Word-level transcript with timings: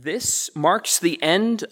This 0.00 0.48
marks 0.54 0.96
the 0.96 1.20
end 1.20 1.64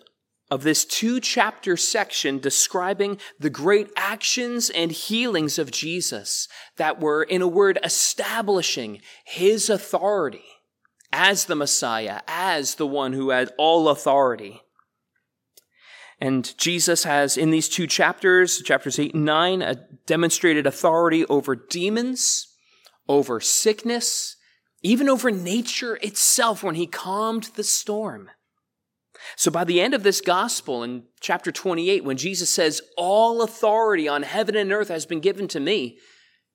of 0.51 0.65
this 0.65 0.85
two 0.85 1.21
chapter 1.21 1.77
section 1.77 2.41
describing 2.41 3.19
the 3.39 3.51
great 3.51 3.89
actions 3.97 4.69
and 4.69 4.91
healings 4.91 5.61
of 5.61 5.71
Jesus 5.71 6.49
that 6.77 6.99
were, 6.99 7.23
in 7.23 7.41
a 7.41 7.47
word, 7.47 7.79
establishing 7.85 9.01
his 9.25 9.71
authority 9.71 10.45
as 11.13 11.45
the 11.45 11.55
Messiah, 11.55 12.21
as 12.27 12.75
the 12.75 12.87
one 12.87 13.13
who 13.13 13.31
had 13.31 13.53
all 13.59 13.89
authority. 13.89 14.61
And 16.21 16.53
Jesus 16.59 17.05
has, 17.05 17.37
in 17.37 17.53
these 17.53 17.69
two 17.69 17.87
chapters, 17.87 18.61
chapters 18.61 18.99
8 18.99 19.15
and 19.15 19.25
9, 19.25 19.63
uh, 19.63 19.75
demonstrated 20.05 20.67
authority 20.67 21.25
over 21.27 21.55
demons, 21.55 22.49
over 23.09 23.39
sickness, 23.39 24.36
even 24.87 25.09
over 25.09 25.31
nature 25.31 25.99
itself 26.03 26.63
when 26.63 26.75
he 26.75 26.87
calmed 26.87 27.51
the 27.55 27.65
storm. 27.65 28.31
So 29.35 29.51
by 29.51 29.65
the 29.65 29.81
end 29.81 29.95
of 29.95 30.03
this 30.03 30.21
gospel 30.21 30.83
in 30.83 31.05
chapter 31.21 31.51
28, 31.51 32.05
when 32.05 32.17
Jesus 32.17 32.51
says, 32.51 32.83
All 32.97 33.43
authority 33.43 34.07
on 34.07 34.23
heaven 34.23 34.55
and 34.55 34.73
earth 34.73 34.89
has 34.89 35.07
been 35.07 35.21
given 35.21 35.49
to 35.49 35.61
me, 35.61 35.99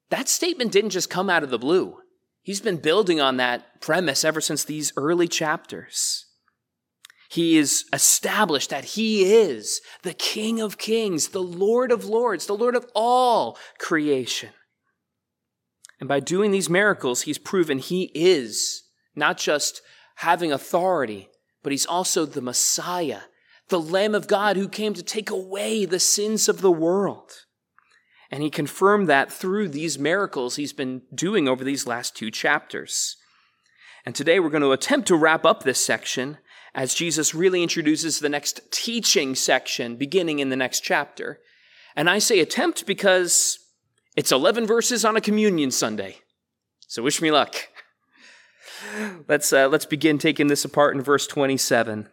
that 0.10 0.30
statement 0.30 0.72
didn't 0.72 0.92
just 0.92 1.10
come 1.10 1.30
out 1.30 1.44
of 1.44 1.50
the 1.50 1.60
blue. 1.60 1.98
He's 2.42 2.62
been 2.62 2.78
building 2.78 3.20
on 3.20 3.38
that 3.38 3.82
premise 3.82 4.24
ever 4.24 4.42
since 4.42 4.64
these 4.64 4.94
early 4.96 5.28
chapters. 5.28 6.26
He 7.30 7.58
is 7.58 7.86
established 7.94 8.70
that 8.72 8.84
he 8.84 9.34
is 9.34 9.82
the 10.04 10.14
King 10.14 10.60
of 10.60 10.78
kings, 10.78 11.30
the 11.30 11.42
Lord 11.42 11.92
of 11.92 12.06
lords, 12.06 12.46
the 12.46 12.54
Lord 12.54 12.76
of 12.76 12.86
all 12.94 13.58
creation. 13.80 14.50
And 16.02 16.08
by 16.08 16.20
doing 16.20 16.50
these 16.50 16.70
miracles, 16.70 17.22
he's 17.22 17.38
proven 17.38 17.78
he 17.78 18.12
is 18.16 18.84
not 19.16 19.38
just 19.38 19.84
having 20.16 20.52
authority, 20.52 21.30
but 21.62 21.72
he's 21.72 21.86
also 21.86 22.26
the 22.26 22.42
Messiah, 22.42 23.22
the 23.70 23.80
Lamb 23.80 24.16
of 24.16 24.28
God 24.28 24.58
who 24.58 24.68
came 24.68 24.96
to 24.96 25.04
take 25.04 25.30
away 25.30 25.86
the 25.86 26.00
sins 26.00 26.50
of 26.50 26.62
the 26.62 26.72
world. 26.72 27.46
And 28.32 28.42
he 28.42 28.50
confirmed 28.50 29.08
that 29.10 29.32
through 29.32 29.70
these 29.70 30.00
miracles 30.00 30.56
he's 30.56 30.74
been 30.74 31.04
doing 31.14 31.48
over 31.48 31.64
these 31.64 31.86
last 31.86 32.16
two 32.16 32.32
chapters. 32.32 33.18
And 34.04 34.16
today 34.16 34.40
we're 34.40 34.50
going 34.50 34.62
to 34.64 34.72
attempt 34.72 35.08
to 35.10 35.16
wrap 35.16 35.46
up 35.46 35.62
this 35.62 35.86
section 35.86 36.40
as 36.74 36.96
Jesus 36.96 37.36
really 37.36 37.62
introduces 37.62 38.20
the 38.20 38.30
next 38.30 38.72
teaching 38.72 39.36
section 39.36 39.98
beginning 39.98 40.40
in 40.40 40.50
the 40.50 40.56
next 40.56 40.80
chapter. 40.80 41.42
And 41.96 42.10
I 42.10 42.18
say 42.18 42.40
attempt 42.40 42.88
because 42.88 43.60
it's 44.16 44.32
11 44.32 44.68
verses 44.68 45.06
on 45.06 45.16
a 45.16 45.22
communion 45.22 45.72
Sunday. 45.72 46.18
So 46.88 47.02
wish 47.02 47.22
me 47.22 47.32
luck. 47.32 47.56
Let's, 49.28 49.54
uh, 49.54 49.68
let's 49.68 49.86
begin 49.86 50.18
taking 50.18 50.48
this 50.48 50.66
apart 50.66 50.96
in 50.96 51.02
verse 51.02 51.28
27. 51.28 52.10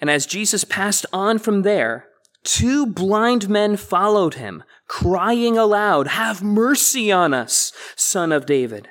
And 0.00 0.10
as 0.10 0.26
Jesus 0.26 0.64
passed 0.64 1.06
on 1.12 1.38
from 1.38 1.62
there, 1.62 2.06
two 2.42 2.86
blind 2.86 3.48
men 3.48 3.76
followed 3.76 4.34
him, 4.34 4.64
crying 4.88 5.58
aloud, 5.58 6.08
Have 6.08 6.42
mercy 6.42 7.12
on 7.12 7.34
us, 7.34 7.72
son 7.94 8.32
of 8.32 8.46
David. 8.46 8.88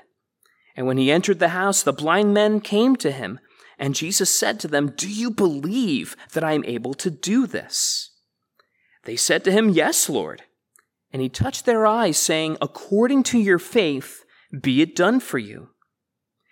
And 0.75 0.88
when 0.88 0.97
he 0.97 1.11
entered 1.11 1.39
the 1.39 1.50
house, 1.50 1.83
the 1.83 1.92
blind 1.92 2.33
men 2.33 2.61
came 2.61 2.95
to 2.97 3.11
him, 3.11 3.39
and 3.77 3.95
Jesus 3.95 4.38
said 4.38 4.59
to 4.59 4.67
them, 4.67 4.92
Do 4.95 5.09
you 5.09 5.31
believe 5.31 6.16
that 6.33 6.44
I 6.44 6.53
am 6.53 6.64
able 6.66 6.94
to 6.95 7.09
do 7.09 7.47
this? 7.47 8.11
They 9.05 9.16
said 9.16 9.44
to 9.45 9.52
him, 9.52 9.70
Yes, 9.70 10.08
Lord. 10.08 10.44
And 11.11 11.21
he 11.21 11.29
touched 11.29 11.65
their 11.65 11.85
eyes, 11.88 12.17
saying, 12.17 12.57
According 12.61 13.23
to 13.23 13.39
your 13.39 13.59
faith, 13.59 14.23
be 14.61 14.81
it 14.81 14.95
done 14.95 15.19
for 15.19 15.39
you. 15.39 15.69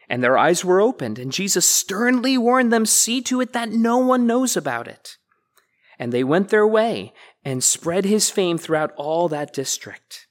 And 0.10 0.24
their 0.24 0.38
eyes 0.38 0.64
were 0.64 0.82
opened, 0.82 1.20
and 1.20 1.32
Jesus 1.32 1.70
sternly 1.70 2.38
warned 2.38 2.72
them, 2.72 2.86
See 2.86 3.22
to 3.24 3.42
it 3.42 3.54
that 3.54 3.72
no 3.72 3.98
one 3.98 4.26
knows 4.26 4.56
about 4.56 4.88
it. 4.88 5.18
And 6.00 6.12
they 6.12 6.24
went 6.24 6.50
their 6.50 6.66
way 6.66 7.14
and 7.44 7.64
spread 7.64 8.06
his 8.06 8.30
fame 8.30 8.58
throughout 8.58 8.94
all 8.98 9.28
that 9.30 9.54
district. 9.54 10.28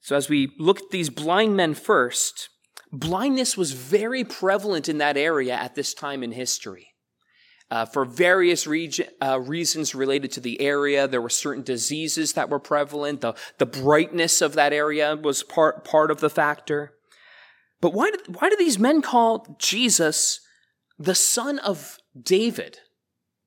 So, 0.00 0.16
as 0.16 0.28
we 0.28 0.52
look 0.58 0.80
at 0.80 0.90
these 0.90 1.10
blind 1.10 1.56
men 1.56 1.74
first, 1.74 2.48
blindness 2.90 3.56
was 3.56 3.72
very 3.72 4.24
prevalent 4.24 4.88
in 4.88 4.98
that 4.98 5.16
area 5.16 5.54
at 5.54 5.74
this 5.74 5.94
time 5.94 6.22
in 6.22 6.32
history. 6.32 6.89
Uh, 7.70 7.84
for 7.84 8.04
various 8.04 8.66
region, 8.66 9.06
uh, 9.22 9.38
reasons 9.38 9.94
related 9.94 10.32
to 10.32 10.40
the 10.40 10.60
area, 10.60 11.06
there 11.06 11.22
were 11.22 11.30
certain 11.30 11.62
diseases 11.62 12.32
that 12.32 12.48
were 12.48 12.58
prevalent. 12.58 13.20
The, 13.20 13.34
the 13.58 13.66
brightness 13.66 14.40
of 14.40 14.54
that 14.54 14.72
area 14.72 15.14
was 15.14 15.44
part, 15.44 15.84
part 15.84 16.10
of 16.10 16.18
the 16.18 16.30
factor. 16.30 16.94
But 17.80 17.94
why 17.94 18.10
why 18.26 18.50
do 18.50 18.56
these 18.56 18.78
men 18.78 19.02
call 19.02 19.56
Jesus 19.58 20.40
the 20.98 21.14
son 21.14 21.58
of 21.60 21.98
David? 22.20 22.78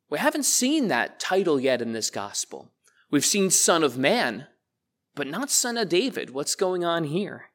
We 0.09 0.19
haven't 0.19 0.45
seen 0.45 0.88
that 0.88 1.19
title 1.19 1.59
yet 1.59 1.81
in 1.81 1.94
this 1.94 2.09
gospel. 2.09 2.72
We've 3.11 3.25
seen 3.25 3.50
son 3.51 3.84
of 3.84 3.97
man, 3.97 4.47
but 5.16 5.28
not 5.28 5.51
son 5.51 5.78
of 5.78 5.90
David. 5.90 6.31
What's 6.31 6.55
going 6.55 6.84
on 6.84 7.03
here? 7.03 7.50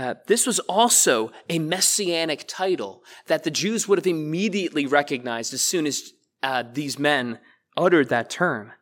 Uh, 0.00 0.14
this 0.28 0.46
was 0.46 0.60
also 0.60 1.30
a 1.50 1.58
messianic 1.58 2.46
title 2.48 3.04
that 3.26 3.44
the 3.44 3.50
Jews 3.50 3.86
would 3.86 3.98
have 3.98 4.06
immediately 4.06 4.86
recognized 4.86 5.52
as 5.52 5.60
soon 5.60 5.86
as 5.86 6.14
uh, 6.42 6.64
these 6.72 6.98
men 6.98 7.38
uttered 7.76 8.08
that 8.08 8.30
term. 8.30 8.72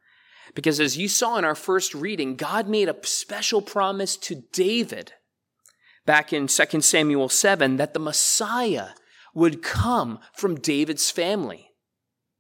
Because 0.55 0.79
as 0.79 0.97
you 0.97 1.09
saw 1.09 1.37
in 1.37 1.45
our 1.45 1.57
first 1.57 1.93
reading, 1.93 2.37
God 2.37 2.69
made 2.69 2.89
a 2.89 2.97
special 3.05 3.61
promise 3.61 4.17
to 4.19 4.45
David 4.53 5.15
back 6.07 6.33
in 6.33 6.47
2 6.47 6.81
Samuel 6.83 7.29
7 7.29 7.79
that 7.79 7.95
the 7.95 8.01
Messiah 8.01 8.91
would 9.35 9.61
come 9.61 10.21
from 10.33 10.61
David's 10.61 11.11
family. 11.11 11.71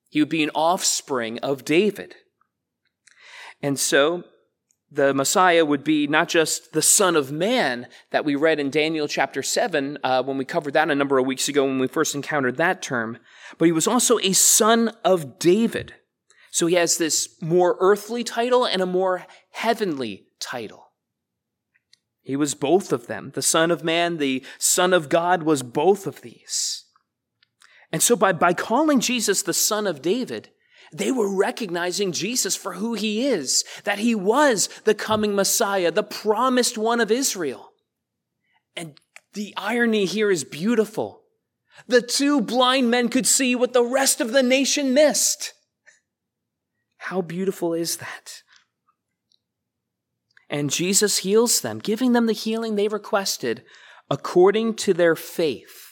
He 0.09 0.21
would 0.21 0.29
be 0.29 0.45
an 0.45 0.53
offspring 0.55 1.41
of 1.41 1.65
David. 1.65 2.15
And 3.61 3.77
so 3.77 4.23
the 4.91 5.13
Messiah 5.13 5.65
would 5.65 5.85
be 5.85 6.07
not 6.07 6.29
just 6.29 6.73
the 6.73 6.83
Son 6.83 7.15
of 7.15 7.31
Man 7.31 7.87
that 8.11 8.25
we 8.25 8.35
read 8.35 8.59
in 8.59 8.71
Daniel 8.71 9.07
chapter 9.07 9.43
7 9.43 9.99
uh, 10.03 10.23
when 10.23 10.39
we 10.39 10.45
covered 10.45 10.73
that 10.73 10.91
a 10.91 10.95
number 10.95 11.19
of 11.19 11.27
weeks 11.27 11.49
ago 11.49 11.65
when 11.65 11.79
we 11.79 11.87
first 11.87 12.15
encountered 12.15 12.57
that 12.57 12.81
term, 12.81 13.19
but 13.59 13.67
he 13.67 13.73
was 13.73 13.87
also 13.87 14.19
a 14.21 14.33
son 14.33 14.89
of 15.05 15.39
David. 15.39 15.95
So 16.51 16.67
he 16.67 16.77
has 16.77 16.97
this 16.97 17.41
more 17.43 17.77
earthly 17.81 18.25
title 18.25 18.65
and 18.65 18.81
a 18.81 18.87
more 18.87 19.27
heavenly 19.51 20.27
title. 20.41 20.87
He 22.23 22.37
was 22.37 22.55
both 22.55 22.93
of 22.93 23.07
them. 23.07 23.33
The 23.35 23.43
Son 23.43 23.71
of 23.71 23.85
Man, 23.85 24.19
the 24.19 24.45
Son 24.59 24.93
of 24.93 25.09
God 25.09 25.43
was 25.43 25.63
both 25.63 26.07
of 26.07 26.21
these. 26.23 26.85
And 27.91 28.03
so 28.03 28.17
by, 28.17 28.33
by 28.33 28.53
calling 28.53 29.01
Jesus 29.01 29.43
the 29.43 29.55
Son 29.55 29.87
of 29.87 30.03
David, 30.03 30.51
they 30.93 31.13
were 31.13 31.35
recognizing 31.35 32.13
Jesus 32.13 32.57
for 32.57 32.75
who 32.75 32.95
he 32.95 33.27
is, 33.27 33.65
that 33.85 33.99
he 33.99 34.15
was 34.15 34.69
the 34.85 34.95
coming 34.95 35.35
Messiah, 35.35 35.91
the 35.91 36.03
promised 36.03 36.79
one 36.79 37.01
of 37.01 37.11
Israel. 37.11 37.73
And 38.77 38.99
the 39.35 39.55
irony 39.57 40.05
here 40.05 40.31
is 40.31 40.45
beautiful. 40.45 41.23
The 41.87 42.03
two 42.03 42.41
blind 42.41 42.91
men 42.91 43.09
could 43.09 43.27
see 43.27 43.55
what 43.55 43.73
the 43.73 43.85
rest 43.85 44.21
of 44.21 44.33
the 44.33 44.43
nation 44.43 44.95
missed. 44.95 45.53
How 46.97 47.21
beautiful 47.21 47.75
is 47.75 47.99
that? 47.99 48.43
And 50.51 50.71
Jesus 50.71 51.19
heals 51.19 51.61
them, 51.61 51.79
giving 51.79 52.13
them 52.13 52.27
the 52.27 52.33
healing 52.33 52.75
they 52.75 52.89
requested 52.89 53.65
according 54.11 54.75
to 54.75 54.95
their 54.95 55.15
faith. 55.15 55.88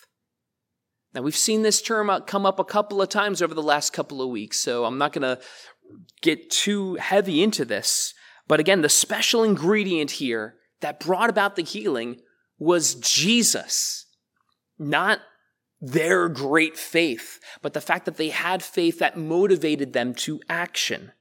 Now, 1.16 1.22
we've 1.22 1.34
seen 1.34 1.62
this 1.62 1.80
term 1.80 2.10
come 2.26 2.44
up 2.44 2.58
a 2.58 2.64
couple 2.64 3.00
of 3.00 3.08
times 3.08 3.40
over 3.40 3.54
the 3.54 3.62
last 3.62 3.94
couple 3.94 4.20
of 4.20 4.28
weeks, 4.28 4.60
so 4.60 4.84
I'm 4.84 4.98
not 4.98 5.14
going 5.14 5.22
to 5.22 5.42
get 6.20 6.50
too 6.50 6.96
heavy 6.96 7.42
into 7.42 7.64
this. 7.64 8.12
But 8.46 8.60
again, 8.60 8.82
the 8.82 8.90
special 8.90 9.42
ingredient 9.42 10.10
here 10.10 10.56
that 10.80 11.00
brought 11.00 11.30
about 11.30 11.56
the 11.56 11.62
healing 11.62 12.20
was 12.58 12.96
Jesus, 12.96 14.04
not 14.78 15.20
their 15.80 16.28
great 16.28 16.76
faith, 16.76 17.40
but 17.62 17.72
the 17.72 17.80
fact 17.80 18.04
that 18.04 18.18
they 18.18 18.28
had 18.28 18.62
faith 18.62 18.98
that 18.98 19.16
motivated 19.16 19.94
them 19.94 20.12
to 20.16 20.38
action. 20.50 21.12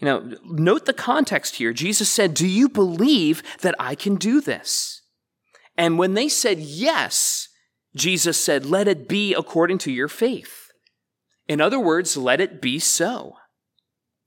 You 0.00 0.04
know, 0.04 0.36
note 0.44 0.84
the 0.84 0.92
context 0.92 1.56
here. 1.56 1.72
Jesus 1.72 2.10
said, 2.10 2.34
Do 2.34 2.46
you 2.46 2.68
believe 2.68 3.42
that 3.62 3.74
I 3.78 3.94
can 3.94 4.16
do 4.16 4.42
this? 4.42 5.00
And 5.78 5.98
when 5.98 6.12
they 6.12 6.28
said 6.28 6.58
yes, 6.58 7.48
Jesus 7.94 8.42
said, 8.42 8.64
Let 8.64 8.88
it 8.88 9.08
be 9.08 9.34
according 9.34 9.78
to 9.78 9.92
your 9.92 10.08
faith. 10.08 10.70
In 11.48 11.60
other 11.60 11.80
words, 11.80 12.16
let 12.16 12.40
it 12.40 12.62
be 12.62 12.78
so. 12.78 13.36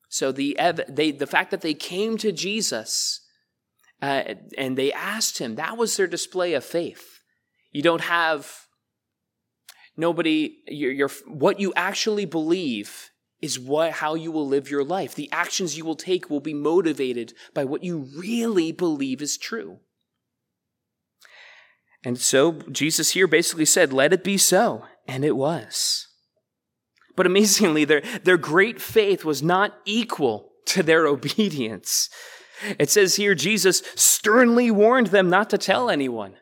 So 0.10 0.32
the, 0.32 0.58
they, 0.88 1.12
the 1.12 1.28
fact 1.28 1.52
that 1.52 1.62
they 1.62 1.74
came 1.74 2.18
to 2.18 2.32
Jesus 2.32 3.22
uh, 4.02 4.36
and 4.58 4.78
they 4.78 4.94
asked 4.94 5.40
him, 5.40 5.56
that 5.56 5.78
was 5.78 5.98
their 5.98 6.08
display 6.08 6.54
of 6.54 6.64
faith. 6.64 7.20
You 7.72 7.82
don't 7.82 8.02
have 8.02 8.68
nobody, 9.98 10.58
your, 10.68 10.92
your, 10.92 11.10
what 11.28 11.60
you 11.60 11.74
actually 11.76 12.26
believe 12.26 13.10
is 13.42 13.60
what, 13.60 13.94
how 13.94 14.16
you 14.16 14.32
will 14.32 14.48
live 14.48 14.70
your 14.70 14.84
life. 14.84 15.16
The 15.16 15.32
actions 15.32 15.78
you 15.78 15.86
will 15.86 15.96
take 15.96 16.30
will 16.30 16.40
be 16.40 16.54
motivated 16.54 17.34
by 17.54 17.66
what 17.66 17.84
you 17.84 18.08
really 18.18 18.72
believe 18.72 19.22
is 19.22 19.38
true. 19.38 19.80
And 22.06 22.20
so 22.20 22.54
Jesus 22.72 23.12
here 23.12 23.28
basically 23.28 23.66
said, 23.66 23.92
Let 23.92 24.14
it 24.14 24.24
be 24.24 24.38
so. 24.38 24.86
And 25.08 25.26
it 25.26 25.36
was. 25.36 26.08
But 27.16 27.26
amazingly, 27.26 27.84
their, 27.84 28.02
their 28.24 28.38
great 28.38 28.82
faith 28.82 29.26
was 29.26 29.42
not 29.42 29.74
equal 29.86 30.52
to 30.68 30.84
their 30.84 31.08
obedience. 31.08 32.10
It 32.80 32.90
says 32.90 33.16
here, 33.16 33.36
Jesus 33.36 33.84
sternly 33.96 34.72
warned 34.72 35.08
them 35.08 35.30
not 35.30 35.50
to 35.50 35.58
tell 35.58 35.90
anyone. 35.90 36.36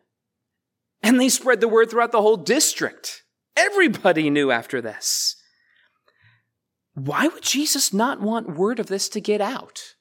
And 1.01 1.19
they 1.19 1.29
spread 1.29 1.59
the 1.59 1.67
word 1.67 1.89
throughout 1.89 2.11
the 2.11 2.21
whole 2.21 2.37
district. 2.37 3.23
Everybody 3.55 4.29
knew 4.29 4.51
after 4.51 4.81
this. 4.81 5.35
Why 6.93 7.27
would 7.27 7.43
Jesus 7.43 7.93
not 7.93 8.21
want 8.21 8.57
word 8.57 8.79
of 8.79 8.87
this 8.87 9.09
to 9.09 9.21
get 9.21 9.41
out? 9.41 9.95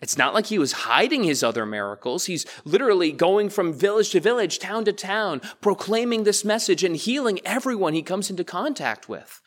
It's 0.00 0.16
not 0.16 0.32
like 0.32 0.46
he 0.46 0.58
was 0.58 0.72
hiding 0.72 1.24
his 1.24 1.42
other 1.42 1.66
miracles. 1.66 2.26
He's 2.26 2.46
literally 2.64 3.10
going 3.10 3.50
from 3.50 3.72
village 3.72 4.10
to 4.10 4.20
village, 4.20 4.58
town 4.58 4.84
to 4.84 4.92
town, 4.92 5.40
proclaiming 5.60 6.22
this 6.22 6.44
message 6.44 6.84
and 6.84 6.94
healing 6.94 7.40
everyone 7.44 7.94
he 7.94 8.02
comes 8.02 8.30
into 8.30 8.44
contact 8.44 9.08
with. 9.08 9.40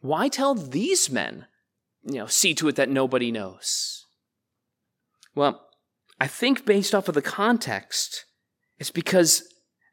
Why 0.00 0.28
tell 0.28 0.54
these 0.54 1.10
men, 1.10 1.46
you 2.04 2.14
know, 2.14 2.26
see 2.26 2.54
to 2.54 2.68
it 2.68 2.76
that 2.76 2.88
nobody 2.88 3.32
knows? 3.32 4.06
Well, 5.34 5.66
I 6.20 6.28
think 6.28 6.64
based 6.64 6.94
off 6.94 7.08
of 7.08 7.14
the 7.14 7.22
context, 7.22 8.26
it's 8.78 8.90
because 8.90 9.42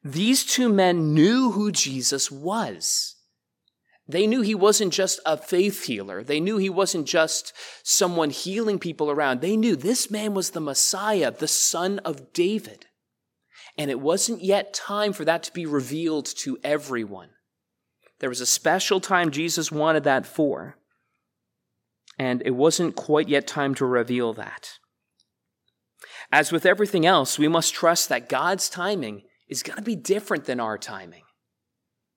these 0.03 0.45
two 0.45 0.69
men 0.69 1.13
knew 1.13 1.51
who 1.51 1.71
Jesus 1.71 2.31
was. 2.31 3.16
They 4.09 4.25
knew 4.25 4.41
he 4.41 4.55
wasn't 4.55 4.93
just 4.93 5.19
a 5.25 5.35
faith 5.35 5.85
healer. 5.85 6.23
They 6.23 6.39
knew 6.39 6.57
he 6.57 6.69
wasn't 6.69 7.07
just 7.07 7.51
someone 7.83 8.29
healing 8.29 8.79
people 8.79 9.11
around. 9.11 9.41
They 9.41 9.57
knew 9.57 9.75
this 9.75 10.09
man 10.09 10.33
was 10.33 10.51
the 10.51 10.61
Messiah, 10.61 11.31
the 11.31 11.47
son 11.47 11.99
of 11.99 12.31
David. 12.31 12.85
And 13.77 13.91
it 13.91 13.99
wasn't 13.99 14.43
yet 14.43 14.73
time 14.73 15.11
for 15.11 15.25
that 15.25 15.43
to 15.43 15.53
be 15.53 15.65
revealed 15.65 16.25
to 16.37 16.57
everyone. 16.63 17.29
There 18.19 18.29
was 18.29 18.41
a 18.41 18.45
special 18.45 18.99
time 18.99 19.29
Jesus 19.29 19.71
wanted 19.71 20.05
that 20.05 20.25
for. 20.25 20.77
And 22.17 22.41
it 22.45 22.55
wasn't 22.55 22.95
quite 22.95 23.27
yet 23.27 23.45
time 23.45 23.75
to 23.75 23.85
reveal 23.85 24.33
that. 24.33 24.71
As 26.31 26.51
with 26.51 26.65
everything 26.65 27.05
else, 27.05 27.37
we 27.37 27.47
must 27.47 27.73
trust 27.73 28.09
that 28.09 28.29
God's 28.29 28.69
timing 28.69 29.23
is 29.47 29.63
going 29.63 29.77
to 29.77 29.83
be 29.83 29.95
different 29.95 30.45
than 30.45 30.59
our 30.59 30.77
timing. 30.77 31.23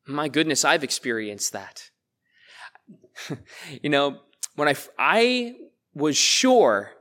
My 0.06 0.28
goodness, 0.28 0.64
I've 0.64 0.84
experienced 0.84 1.52
that. 1.52 1.90
you 3.82 3.90
know, 3.90 4.20
when 4.56 4.68
I, 4.68 4.74
I 4.98 5.54
was 5.94 6.16
sure 6.16 6.92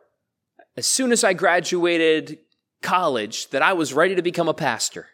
as 0.78 0.86
soon 0.86 1.12
as 1.12 1.24
I 1.24 1.34
graduated 1.34 2.40
college 2.82 3.50
that 3.50 3.62
I 3.62 3.74
was 3.74 3.94
ready 3.94 4.16
to 4.16 4.22
become 4.22 4.48
a 4.48 4.54
pastor. 4.54 5.08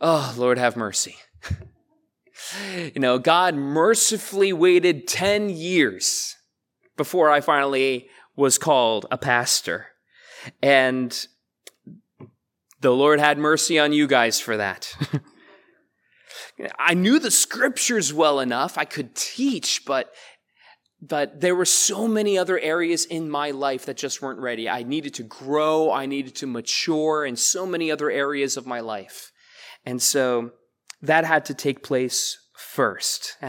Oh, 0.00 0.34
Lord, 0.36 0.58
have 0.58 0.76
mercy. 0.76 1.16
you 2.94 3.00
know, 3.00 3.18
God 3.18 3.54
mercifully 3.54 4.52
waited 4.52 5.08
10 5.08 5.48
years 5.48 6.36
before 6.96 7.30
I 7.30 7.40
finally 7.40 8.08
was 8.34 8.58
called 8.58 9.06
a 9.10 9.16
pastor. 9.16 9.86
And 10.62 11.26
the 12.80 12.90
Lord 12.90 13.18
had 13.18 13.38
mercy 13.38 13.78
on 13.78 13.92
you 13.92 14.06
guys 14.06 14.38
for 14.38 14.56
that. 14.58 14.94
I 16.78 16.94
knew 16.94 17.18
the 17.18 17.30
scriptures 17.30 18.12
well 18.14 18.40
enough. 18.40 18.78
I 18.78 18.84
could 18.84 19.14
teach, 19.14 19.84
but 19.84 20.12
but 21.02 21.42
there 21.42 21.54
were 21.54 21.66
so 21.66 22.08
many 22.08 22.38
other 22.38 22.58
areas 22.58 23.04
in 23.04 23.28
my 23.28 23.50
life 23.50 23.84
that 23.84 23.98
just 23.98 24.22
weren't 24.22 24.40
ready. 24.40 24.68
I 24.68 24.82
needed 24.82 25.12
to 25.14 25.22
grow, 25.22 25.92
I 25.92 26.06
needed 26.06 26.34
to 26.36 26.46
mature 26.46 27.26
in 27.26 27.36
so 27.36 27.66
many 27.66 27.90
other 27.90 28.10
areas 28.10 28.56
of 28.56 28.66
my 28.66 28.80
life. 28.80 29.30
And 29.84 30.00
so 30.00 30.52
that 31.02 31.24
had 31.24 31.44
to 31.46 31.54
take 31.54 31.82
place 31.82 32.38
first. 32.56 33.36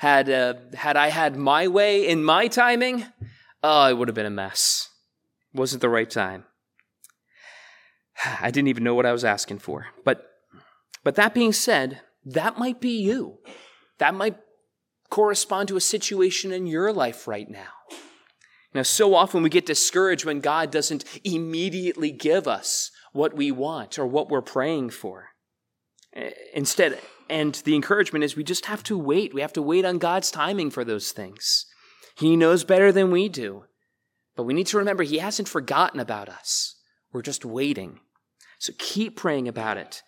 Had 0.00 0.30
uh, 0.30 0.54
had 0.74 0.96
I 0.96 1.08
had 1.08 1.34
my 1.34 1.66
way 1.66 2.06
in 2.06 2.22
my 2.22 2.46
timing, 2.46 3.04
oh, 3.64 3.88
it 3.88 3.98
would 3.98 4.06
have 4.06 4.14
been 4.14 4.26
a 4.26 4.30
mess. 4.30 4.90
Wasn't 5.52 5.82
the 5.82 5.88
right 5.88 6.08
time. 6.08 6.44
I 8.40 8.52
didn't 8.52 8.68
even 8.68 8.84
know 8.84 8.94
what 8.94 9.06
I 9.06 9.12
was 9.12 9.24
asking 9.24 9.58
for. 9.58 9.88
But 10.04 10.24
but 11.02 11.16
that 11.16 11.34
being 11.34 11.52
said, 11.52 12.00
that 12.34 12.58
might 12.58 12.80
be 12.80 13.00
you. 13.00 13.38
That 13.98 14.14
might 14.14 14.36
correspond 15.10 15.68
to 15.68 15.76
a 15.76 15.80
situation 15.80 16.52
in 16.52 16.66
your 16.66 16.92
life 16.92 17.26
right 17.26 17.48
now. 17.48 17.72
Now, 18.74 18.82
so 18.82 19.14
often 19.14 19.42
we 19.42 19.48
get 19.48 19.66
discouraged 19.66 20.24
when 20.24 20.40
God 20.40 20.70
doesn't 20.70 21.04
immediately 21.24 22.10
give 22.10 22.46
us 22.46 22.90
what 23.12 23.34
we 23.34 23.50
want 23.50 23.98
or 23.98 24.06
what 24.06 24.28
we're 24.28 24.42
praying 24.42 24.90
for. 24.90 25.30
Eh, 26.12 26.30
instead, 26.54 26.98
and 27.30 27.54
the 27.64 27.74
encouragement 27.74 28.24
is 28.24 28.36
we 28.36 28.44
just 28.44 28.66
have 28.66 28.82
to 28.84 28.98
wait. 28.98 29.32
We 29.32 29.40
have 29.40 29.52
to 29.54 29.62
wait 29.62 29.84
on 29.84 29.98
God's 29.98 30.30
timing 30.30 30.70
for 30.70 30.84
those 30.84 31.12
things. 31.12 31.66
He 32.16 32.36
knows 32.36 32.64
better 32.64 32.92
than 32.92 33.10
we 33.10 33.28
do. 33.28 33.64
But 34.36 34.44
we 34.44 34.54
need 34.54 34.66
to 34.68 34.78
remember 34.78 35.02
He 35.02 35.18
hasn't 35.18 35.48
forgotten 35.48 35.98
about 35.98 36.28
us. 36.28 36.76
We're 37.12 37.22
just 37.22 37.44
waiting. 37.44 38.00
So 38.58 38.72
keep 38.78 39.16
praying 39.16 39.48
about 39.48 39.78
it. 39.78 40.02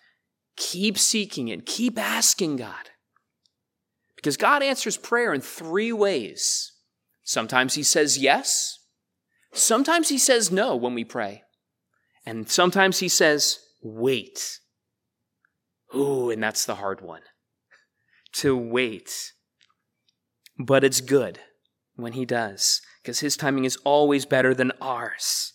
Keep 0.55 0.97
seeking 0.97 1.47
it. 1.47 1.65
Keep 1.65 1.97
asking 1.97 2.57
God. 2.57 2.89
Because 4.15 4.37
God 4.37 4.61
answers 4.61 4.97
prayer 4.97 5.33
in 5.33 5.41
three 5.41 5.91
ways. 5.91 6.73
Sometimes 7.23 7.75
He 7.75 7.83
says 7.83 8.17
yes. 8.17 8.79
Sometimes 9.53 10.09
He 10.09 10.17
says 10.17 10.51
no 10.51 10.75
when 10.75 10.93
we 10.93 11.03
pray. 11.03 11.43
And 12.25 12.49
sometimes 12.49 12.99
He 12.99 13.09
says, 13.09 13.59
wait. 13.81 14.59
Ooh, 15.95 16.29
and 16.29 16.41
that's 16.41 16.65
the 16.65 16.75
hard 16.75 17.01
one. 17.01 17.21
To 18.33 18.55
wait. 18.55 19.33
But 20.57 20.83
it's 20.83 21.01
good 21.01 21.39
when 21.95 22.13
He 22.13 22.25
does, 22.25 22.81
because 23.01 23.19
His 23.19 23.35
timing 23.35 23.65
is 23.65 23.77
always 23.77 24.25
better 24.25 24.53
than 24.53 24.71
ours. 24.79 25.53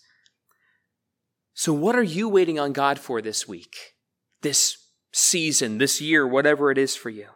So, 1.53 1.73
what 1.73 1.95
are 1.95 2.03
you 2.03 2.29
waiting 2.29 2.59
on 2.59 2.73
God 2.73 2.99
for 2.99 3.21
this 3.21 3.47
week? 3.47 3.75
This 4.41 4.77
season, 5.17 5.77
this 5.77 5.99
year, 5.99 6.27
whatever 6.27 6.71
it 6.71 6.77
is 6.77 6.95
for 6.95 7.09
you. 7.09 7.27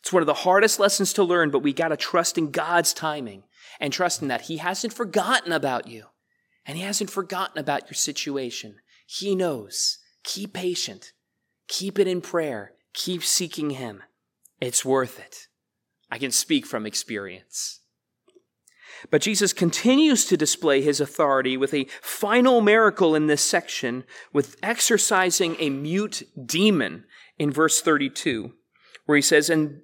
It's 0.00 0.12
one 0.12 0.22
of 0.22 0.26
the 0.26 0.34
hardest 0.34 0.78
lessons 0.78 1.12
to 1.14 1.24
learn, 1.24 1.50
but 1.50 1.60
we 1.60 1.72
got 1.72 1.88
to 1.88 1.96
trust 1.96 2.38
in 2.38 2.50
God's 2.50 2.92
timing 2.92 3.44
and 3.80 3.92
trust 3.92 4.22
in 4.22 4.28
that 4.28 4.42
He 4.42 4.58
hasn't 4.58 4.92
forgotten 4.92 5.52
about 5.52 5.88
you 5.88 6.06
and 6.64 6.76
He 6.76 6.84
hasn't 6.84 7.10
forgotten 7.10 7.58
about 7.58 7.86
your 7.86 7.94
situation. 7.94 8.76
He 9.06 9.34
knows. 9.34 9.98
Keep 10.22 10.52
patient. 10.52 11.12
Keep 11.68 11.98
it 11.98 12.06
in 12.06 12.20
prayer. 12.20 12.72
Keep 12.92 13.24
seeking 13.24 13.70
Him. 13.70 14.02
It's 14.60 14.84
worth 14.84 15.18
it. 15.18 15.48
I 16.10 16.18
can 16.18 16.30
speak 16.30 16.66
from 16.66 16.86
experience. 16.86 17.80
But 19.10 19.22
Jesus 19.22 19.52
continues 19.52 20.24
to 20.26 20.36
display 20.36 20.82
his 20.82 21.00
authority 21.00 21.56
with 21.56 21.74
a 21.74 21.86
final 22.00 22.60
miracle 22.60 23.14
in 23.14 23.26
this 23.26 23.42
section 23.42 24.04
with 24.32 24.56
exorcising 24.62 25.56
a 25.58 25.70
mute 25.70 26.22
demon 26.44 27.04
in 27.38 27.50
verse 27.50 27.80
32, 27.80 28.52
where 29.06 29.16
he 29.16 29.22
says, 29.22 29.50
And 29.50 29.82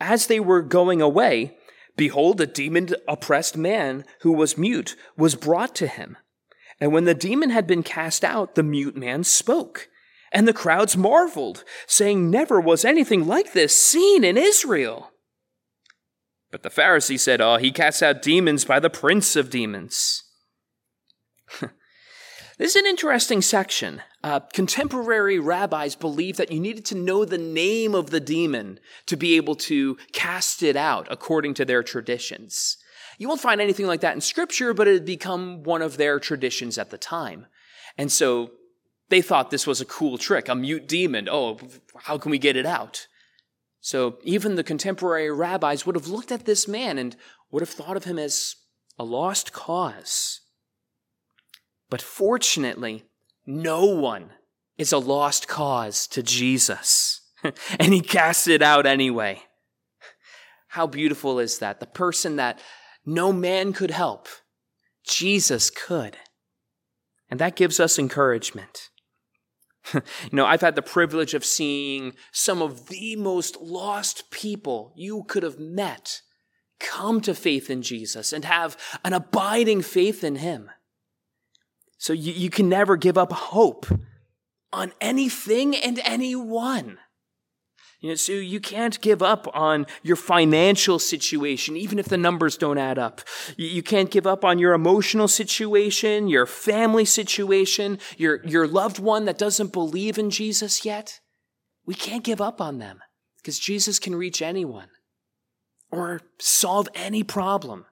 as 0.00 0.26
they 0.26 0.40
were 0.40 0.62
going 0.62 1.00
away, 1.00 1.56
behold, 1.96 2.40
a 2.40 2.46
demon 2.46 2.88
oppressed 3.08 3.56
man 3.56 4.04
who 4.20 4.32
was 4.32 4.58
mute 4.58 4.96
was 5.16 5.34
brought 5.34 5.74
to 5.76 5.86
him. 5.86 6.16
And 6.80 6.92
when 6.92 7.04
the 7.04 7.14
demon 7.14 7.50
had 7.50 7.66
been 7.66 7.82
cast 7.82 8.24
out, 8.24 8.54
the 8.54 8.62
mute 8.62 8.96
man 8.96 9.24
spoke. 9.24 9.88
And 10.32 10.48
the 10.48 10.52
crowds 10.52 10.96
marveled, 10.96 11.62
saying, 11.86 12.28
Never 12.28 12.60
was 12.60 12.84
anything 12.84 13.26
like 13.26 13.52
this 13.52 13.80
seen 13.80 14.24
in 14.24 14.36
Israel. 14.36 15.12
But 16.54 16.62
the 16.62 16.70
Pharisee 16.70 17.18
said, 17.18 17.40
Oh, 17.40 17.56
he 17.56 17.72
casts 17.72 18.00
out 18.00 18.22
demons 18.22 18.64
by 18.64 18.78
the 18.78 18.88
prince 18.88 19.34
of 19.34 19.50
demons. 19.50 20.22
this 21.60 21.70
is 22.60 22.76
an 22.76 22.86
interesting 22.86 23.42
section. 23.42 24.02
Uh, 24.22 24.38
contemporary 24.38 25.40
rabbis 25.40 25.96
believed 25.96 26.38
that 26.38 26.52
you 26.52 26.60
needed 26.60 26.84
to 26.84 26.94
know 26.94 27.24
the 27.24 27.38
name 27.38 27.92
of 27.92 28.10
the 28.10 28.20
demon 28.20 28.78
to 29.06 29.16
be 29.16 29.34
able 29.34 29.56
to 29.56 29.96
cast 30.12 30.62
it 30.62 30.76
out 30.76 31.08
according 31.10 31.54
to 31.54 31.64
their 31.64 31.82
traditions. 31.82 32.76
You 33.18 33.26
won't 33.26 33.40
find 33.40 33.60
anything 33.60 33.88
like 33.88 34.02
that 34.02 34.14
in 34.14 34.20
scripture, 34.20 34.72
but 34.72 34.86
it 34.86 34.94
had 34.94 35.04
become 35.04 35.64
one 35.64 35.82
of 35.82 35.96
their 35.96 36.20
traditions 36.20 36.78
at 36.78 36.90
the 36.90 36.98
time. 36.98 37.46
And 37.98 38.12
so 38.12 38.52
they 39.08 39.22
thought 39.22 39.50
this 39.50 39.66
was 39.66 39.80
a 39.80 39.86
cool 39.86 40.18
trick, 40.18 40.48
a 40.48 40.54
mute 40.54 40.86
demon. 40.86 41.28
Oh, 41.28 41.58
how 41.96 42.16
can 42.16 42.30
we 42.30 42.38
get 42.38 42.54
it 42.54 42.64
out? 42.64 43.08
So 43.84 44.16
even 44.22 44.54
the 44.54 44.64
contemporary 44.64 45.30
rabbis 45.30 45.84
would 45.84 45.94
have 45.94 46.06
looked 46.08 46.32
at 46.32 46.46
this 46.46 46.66
man 46.66 46.96
and 46.96 47.14
would 47.50 47.60
have 47.60 47.68
thought 47.68 47.98
of 47.98 48.04
him 48.04 48.18
as 48.18 48.56
a 48.98 49.04
lost 49.04 49.52
cause. 49.52 50.40
But 51.90 52.00
fortunately, 52.00 53.04
no 53.44 53.84
one 53.84 54.30
is 54.78 54.90
a 54.90 54.96
lost 54.96 55.48
cause 55.48 56.06
to 56.06 56.22
Jesus. 56.22 57.30
and 57.78 57.92
he 57.92 58.00
casts 58.00 58.48
it 58.48 58.62
out 58.62 58.86
anyway. 58.86 59.42
How 60.68 60.86
beautiful 60.86 61.38
is 61.38 61.58
that? 61.58 61.78
The 61.78 61.84
person 61.86 62.36
that 62.36 62.60
no 63.04 63.34
man 63.34 63.74
could 63.74 63.90
help, 63.90 64.28
Jesus 65.06 65.68
could. 65.68 66.16
And 67.30 67.38
that 67.38 67.54
gives 67.54 67.78
us 67.78 67.98
encouragement. 67.98 68.88
you 69.94 70.02
know, 70.32 70.46
I've 70.46 70.60
had 70.60 70.74
the 70.74 70.82
privilege 70.82 71.34
of 71.34 71.44
seeing 71.44 72.14
some 72.32 72.62
of 72.62 72.86
the 72.88 73.16
most 73.16 73.60
lost 73.60 74.30
people 74.30 74.92
you 74.96 75.24
could 75.24 75.42
have 75.42 75.58
met 75.58 76.22
come 76.80 77.20
to 77.22 77.34
faith 77.34 77.70
in 77.70 77.82
Jesus 77.82 78.32
and 78.32 78.44
have 78.44 78.76
an 79.04 79.12
abiding 79.12 79.82
faith 79.82 80.24
in 80.24 80.36
Him. 80.36 80.70
So 81.98 82.12
you, 82.12 82.32
you 82.32 82.50
can 82.50 82.68
never 82.68 82.96
give 82.96 83.16
up 83.16 83.32
hope 83.32 83.86
on 84.72 84.92
anything 85.00 85.74
and 85.76 86.00
anyone. 86.04 86.98
You 88.04 88.10
know, 88.10 88.16
so 88.16 88.32
you 88.32 88.60
can't 88.60 89.00
give 89.00 89.22
up 89.22 89.48
on 89.54 89.86
your 90.02 90.16
financial 90.16 90.98
situation, 90.98 91.74
even 91.74 91.98
if 91.98 92.04
the 92.04 92.18
numbers 92.18 92.58
don't 92.58 92.76
add 92.76 92.98
up. 92.98 93.22
You 93.56 93.82
can't 93.82 94.10
give 94.10 94.26
up 94.26 94.44
on 94.44 94.58
your 94.58 94.74
emotional 94.74 95.26
situation, 95.26 96.28
your 96.28 96.44
family 96.44 97.06
situation, 97.06 97.98
your, 98.18 98.44
your 98.44 98.68
loved 98.68 98.98
one 98.98 99.24
that 99.24 99.38
doesn't 99.38 99.72
believe 99.72 100.18
in 100.18 100.28
Jesus 100.28 100.84
yet. 100.84 101.20
We 101.86 101.94
can't 101.94 102.22
give 102.22 102.42
up 102.42 102.60
on 102.60 102.78
them 102.78 103.00
because 103.38 103.58
Jesus 103.58 103.98
can 103.98 104.14
reach 104.14 104.42
anyone 104.42 104.88
or 105.90 106.20
solve 106.38 106.90
any 106.94 107.22
problem 107.22 107.86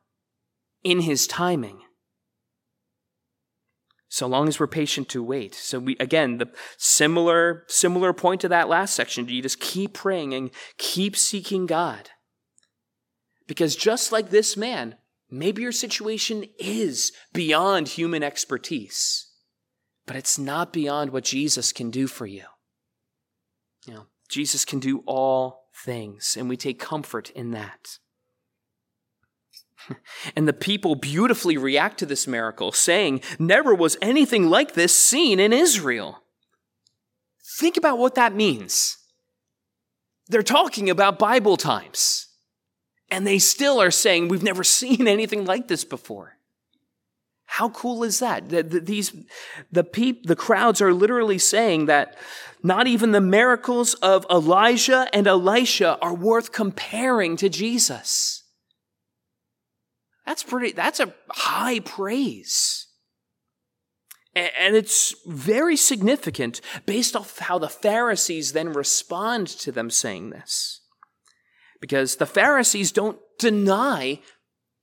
in 0.85 1.00
his 1.00 1.26
timing 1.26 1.81
so 4.12 4.26
long 4.26 4.47
as 4.47 4.61
we're 4.61 4.66
patient 4.66 5.09
to 5.09 5.23
wait. 5.23 5.54
So 5.54 5.78
we 5.78 5.97
again, 5.97 6.37
the 6.37 6.50
similar 6.76 7.64
similar 7.66 8.12
point 8.12 8.42
to 8.42 8.49
that 8.50 8.69
last 8.69 8.92
section, 8.92 9.26
you 9.26 9.40
just 9.40 9.59
keep 9.59 9.95
praying 9.95 10.35
and 10.35 10.50
keep 10.76 11.16
seeking 11.16 11.64
God. 11.64 12.11
Because 13.47 13.75
just 13.75 14.12
like 14.12 14.28
this 14.28 14.54
man, 14.54 14.97
maybe 15.31 15.62
your 15.62 15.73
situation 15.73 16.45
is 16.59 17.12
beyond 17.33 17.88
human 17.88 18.23
expertise, 18.23 19.31
but 20.04 20.14
it's 20.14 20.38
not 20.38 20.75
beyond 20.75 21.09
what 21.09 21.25
Jesus 21.25 21.73
can 21.73 21.90
do 21.90 22.07
for 22.07 22.26
you. 22.26 22.45
You 23.87 23.95
know, 23.95 24.07
Jesus 24.28 24.66
can 24.66 24.78
do 24.78 25.02
all 25.07 25.71
things, 25.75 26.37
and 26.38 26.50
we 26.50 26.59
take 26.59 26.78
comfort 26.78 27.31
in 27.31 27.52
that. 27.52 27.97
And 30.37 30.47
the 30.47 30.53
people 30.53 30.95
beautifully 30.95 31.57
react 31.57 31.99
to 31.99 32.07
this 32.07 32.27
miracle, 32.27 32.73
saying, 32.73 33.21
Never 33.39 33.75
was 33.75 33.97
anything 34.01 34.49
like 34.49 34.75
this 34.75 34.95
seen 34.95 35.41
in 35.41 35.53
Israel. 35.53 36.23
Think 37.59 37.77
about 37.77 37.99
what 37.99 38.15
that 38.15 38.35
means. 38.35 38.99
They're 40.29 40.43
talking 40.43 40.89
about 40.89 41.19
Bible 41.19 41.57
times, 41.57 42.29
and 43.11 43.27
they 43.27 43.39
still 43.39 43.81
are 43.81 43.91
saying, 43.91 44.29
We've 44.29 44.43
never 44.43 44.65
seen 44.81 45.09
anything 45.09 45.45
like 45.45 45.69
this 45.69 45.85
before. 45.85 46.37
How 47.47 47.69
cool 47.69 48.03
is 48.03 48.21
that? 48.21 48.49
The, 48.49 48.62
the, 48.62 48.81
these, 48.81 49.15
the, 49.71 49.85
peop, 49.85 50.25
the 50.25 50.37
crowds 50.37 50.81
are 50.81 50.95
literally 50.95 51.37
saying 51.37 51.85
that 51.85 52.17
not 52.62 52.87
even 52.87 53.11
the 53.11 53.21
miracles 53.21 53.93
of 53.95 54.25
Elijah 54.31 55.07
and 55.12 55.27
Elisha 55.27 55.99
are 56.01 56.15
worth 56.15 56.51
comparing 56.51 57.37
to 57.37 57.51
Jesus. 57.51 58.41
That's 60.26 60.43
pretty, 60.43 60.73
that's 60.73 61.00
a 61.00 61.14
high 61.31 61.81
praise. 61.81 62.87
And 64.35 64.75
it's 64.75 65.14
very 65.26 65.76
significant 65.76 66.62
based 66.87 67.14
off 67.14 67.38
how 67.38 67.59
the 67.59 67.69
Pharisees 67.69 68.52
then 68.52 68.73
respond 68.73 69.47
to 69.49 69.71
them 69.71 69.91
saying 69.91 70.31
this. 70.31 70.81
Because 71.81 72.17
the 72.17 72.26
Pharisees 72.26 72.93
don't 72.93 73.19
deny, 73.38 74.21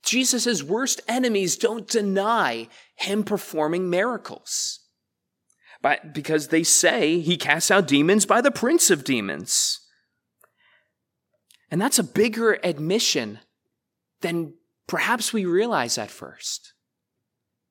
Jesus' 0.04 0.62
worst 0.62 1.02
enemies 1.08 1.58
don't 1.58 1.88
deny 1.88 2.68
him 2.96 3.24
performing 3.24 3.90
miracles. 3.90 4.82
But 5.82 6.14
because 6.14 6.50
they 6.50 6.64
say 6.64 7.20
he 7.20 7.38
casts 7.38 7.72
out 7.72 7.88
demons 7.88 8.28
by 8.28 8.42
the 8.42 8.52
prince 8.52 8.92
of 8.92 9.04
demons. 9.04 9.80
And 11.72 11.82
that's 11.82 11.98
a 11.98 12.04
bigger 12.04 12.60
admission 12.64 13.40
than 14.22 14.54
Perhaps 14.90 15.32
we 15.32 15.46
realize 15.46 16.00
at 16.00 16.10
first. 16.10 16.74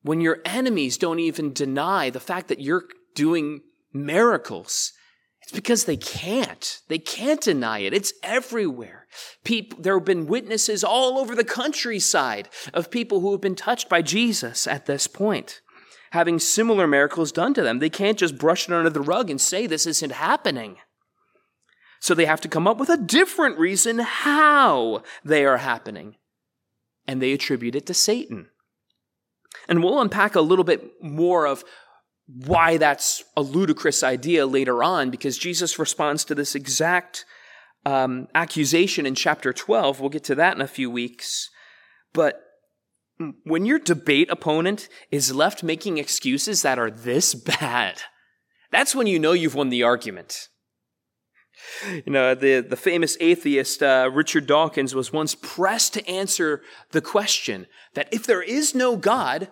When 0.03 0.21
your 0.21 0.39
enemies 0.45 0.97
don't 0.97 1.19
even 1.19 1.51
deny 1.51 2.09
the 2.09 2.21
fact 2.21 2.47
that 2.47 2.61
you're 2.61 2.85
doing 3.13 3.59
miracles, 3.91 4.93
it's 5.41 5.51
because 5.51 5.83
they 5.83 5.97
can't. 5.97 6.79
They 6.87 6.97
can't 6.97 7.41
deny 7.41 7.79
it. 7.79 7.93
It's 7.93 8.13
everywhere. 8.23 9.05
People, 9.43 9.81
there 9.81 9.97
have 9.97 10.05
been 10.05 10.27
witnesses 10.27 10.81
all 10.81 11.19
over 11.19 11.35
the 11.35 11.43
countryside 11.43 12.47
of 12.73 12.89
people 12.89 13.19
who 13.19 13.33
have 13.33 13.41
been 13.41 13.53
touched 13.55 13.89
by 13.89 14.01
Jesus 14.01 14.65
at 14.65 14.85
this 14.85 15.05
point, 15.05 15.59
having 16.11 16.39
similar 16.39 16.87
miracles 16.87 17.33
done 17.33 17.53
to 17.55 17.61
them. 17.61 17.79
They 17.79 17.89
can't 17.89 18.17
just 18.17 18.37
brush 18.37 18.69
it 18.69 18.73
under 18.73 18.89
the 18.89 19.01
rug 19.01 19.29
and 19.29 19.41
say 19.41 19.67
this 19.67 19.85
isn't 19.85 20.13
happening. 20.13 20.77
So 21.99 22.15
they 22.15 22.27
have 22.27 22.39
to 22.41 22.47
come 22.47 22.65
up 22.65 22.77
with 22.77 22.87
a 22.87 22.95
different 22.95 23.59
reason 23.59 23.99
how 23.99 25.03
they 25.25 25.43
are 25.43 25.57
happening 25.57 26.15
and 27.09 27.23
they 27.23 27.33
attribute 27.33 27.75
it 27.75 27.87
to 27.87 27.93
Satan. 27.95 28.49
And 29.67 29.83
we'll 29.83 29.99
unpack 29.99 30.35
a 30.35 30.41
little 30.41 30.63
bit 30.63 31.01
more 31.01 31.47
of 31.47 31.63
why 32.27 32.77
that's 32.77 33.23
a 33.35 33.41
ludicrous 33.41 34.03
idea 34.03 34.45
later 34.45 34.83
on, 34.83 35.09
because 35.09 35.39
Jesus 35.39 35.79
responds 35.79 36.23
to 36.25 36.35
this 36.35 36.53
exact 36.53 37.25
um, 37.83 38.27
accusation 38.35 39.07
in 39.07 39.15
chapter 39.15 39.51
12. 39.51 39.99
We'll 39.99 40.11
get 40.11 40.23
to 40.25 40.35
that 40.35 40.55
in 40.55 40.61
a 40.61 40.67
few 40.67 40.91
weeks. 40.91 41.49
But 42.13 42.43
when 43.43 43.65
your 43.65 43.79
debate 43.79 44.29
opponent 44.29 44.87
is 45.09 45.33
left 45.33 45.63
making 45.63 45.97
excuses 45.97 46.61
that 46.61 46.77
are 46.77 46.91
this 46.91 47.33
bad, 47.59 48.03
that's 48.69 48.93
when 48.93 49.07
you 49.07 49.17
know 49.17 49.31
you've 49.31 49.55
won 49.55 49.69
the 49.69 49.81
argument. 49.81 50.49
You 52.05 52.11
know, 52.11 52.35
the, 52.35 52.61
the 52.61 52.75
famous 52.75 53.17
atheist 53.19 53.83
uh, 53.83 54.09
Richard 54.13 54.47
Dawkins 54.47 54.95
was 54.95 55.13
once 55.13 55.35
pressed 55.35 55.93
to 55.93 56.07
answer 56.09 56.61
the 56.91 57.01
question 57.01 57.67
that 57.93 58.07
if 58.11 58.25
there 58.25 58.41
is 58.41 58.75
no 58.75 58.97
God, 58.97 59.51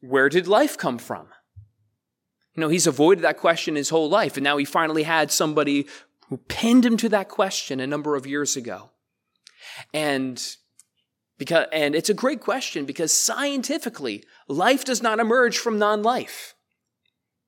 where 0.00 0.28
did 0.28 0.46
life 0.46 0.76
come 0.76 0.98
from? 0.98 1.28
You 2.54 2.60
know, 2.60 2.68
he's 2.68 2.86
avoided 2.86 3.24
that 3.24 3.38
question 3.38 3.76
his 3.76 3.88
whole 3.88 4.10
life, 4.10 4.36
and 4.36 4.44
now 4.44 4.56
he 4.58 4.64
finally 4.64 5.04
had 5.04 5.30
somebody 5.30 5.86
who 6.28 6.36
pinned 6.36 6.84
him 6.84 6.96
to 6.98 7.08
that 7.10 7.28
question 7.28 7.80
a 7.80 7.86
number 7.86 8.16
of 8.16 8.26
years 8.26 8.56
ago. 8.56 8.90
And 9.94 10.42
because, 11.38 11.66
and 11.72 11.94
it's 11.94 12.10
a 12.10 12.14
great 12.14 12.40
question 12.40 12.84
because 12.84 13.12
scientifically, 13.12 14.24
life 14.48 14.84
does 14.84 15.02
not 15.02 15.20
emerge 15.20 15.58
from 15.58 15.78
non 15.78 16.02
life. 16.02 16.54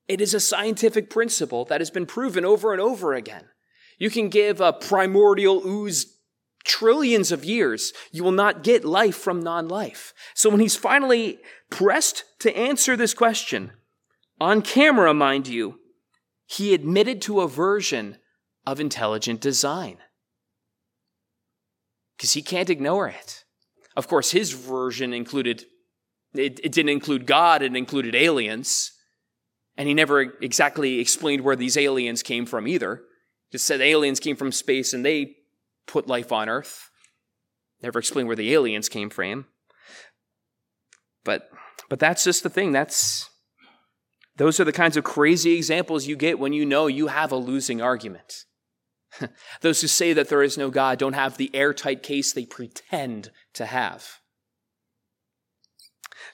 It 0.07 0.21
is 0.21 0.33
a 0.33 0.39
scientific 0.39 1.09
principle 1.09 1.65
that 1.65 1.81
has 1.81 1.89
been 1.89 2.05
proven 2.05 2.45
over 2.45 2.71
and 2.71 2.81
over 2.81 3.13
again. 3.13 3.45
You 3.97 4.09
can 4.09 4.29
give 4.29 4.59
a 4.59 4.73
primordial 4.73 5.65
ooze 5.65 6.15
trillions 6.65 7.31
of 7.31 7.45
years. 7.45 7.93
You 8.11 8.23
will 8.23 8.31
not 8.31 8.63
get 8.63 8.83
life 8.83 9.15
from 9.15 9.39
non 9.39 9.67
life. 9.67 10.13
So 10.33 10.49
when 10.49 10.59
he's 10.59 10.75
finally 10.75 11.39
pressed 11.69 12.25
to 12.39 12.55
answer 12.55 12.97
this 12.97 13.13
question, 13.13 13.71
on 14.41 14.61
camera, 14.61 15.13
mind 15.13 15.47
you, 15.47 15.79
he 16.45 16.73
admitted 16.73 17.21
to 17.23 17.39
a 17.39 17.47
version 17.47 18.17
of 18.65 18.79
intelligent 18.79 19.39
design. 19.39 19.97
Because 22.17 22.33
he 22.33 22.41
can't 22.41 22.69
ignore 22.69 23.07
it. 23.07 23.43
Of 23.95 24.07
course, 24.07 24.31
his 24.31 24.51
version 24.51 25.13
included, 25.13 25.65
it, 26.33 26.59
it 26.63 26.71
didn't 26.71 26.89
include 26.89 27.25
God, 27.25 27.61
it 27.61 27.75
included 27.75 28.15
aliens. 28.15 28.91
And 29.77 29.87
he 29.87 29.93
never 29.93 30.21
exactly 30.21 30.99
explained 30.99 31.43
where 31.43 31.55
these 31.55 31.77
aliens 31.77 32.23
came 32.23 32.45
from 32.45 32.67
either. 32.67 33.03
Said 33.57 33.81
aliens 33.81 34.19
came 34.19 34.35
from 34.35 34.51
space 34.51 34.93
and 34.93 35.05
they 35.05 35.35
put 35.87 36.07
life 36.07 36.31
on 36.31 36.49
Earth. 36.49 36.89
Never 37.81 37.99
explained 37.99 38.27
where 38.27 38.35
the 38.35 38.53
aliens 38.53 38.89
came 38.89 39.09
from. 39.09 39.45
But 41.23 41.49
but 41.89 41.99
that's 41.99 42.23
just 42.23 42.43
the 42.43 42.49
thing. 42.49 42.71
That's 42.71 43.29
those 44.37 44.59
are 44.59 44.65
the 44.65 44.71
kinds 44.71 44.97
of 44.97 45.03
crazy 45.03 45.53
examples 45.55 46.07
you 46.07 46.15
get 46.15 46.39
when 46.39 46.53
you 46.53 46.65
know 46.65 46.87
you 46.87 47.07
have 47.07 47.31
a 47.31 47.37
losing 47.37 47.81
argument. 47.81 48.45
Those 49.61 49.81
who 49.81 49.87
say 49.87 50.11
that 50.13 50.27
there 50.27 50.43
is 50.43 50.57
no 50.57 50.69
God 50.69 50.99
don't 50.99 51.13
have 51.13 51.37
the 51.37 51.55
airtight 51.55 52.03
case 52.03 52.33
they 52.33 52.45
pretend 52.45 53.31
to 53.53 53.65
have. 53.65 54.19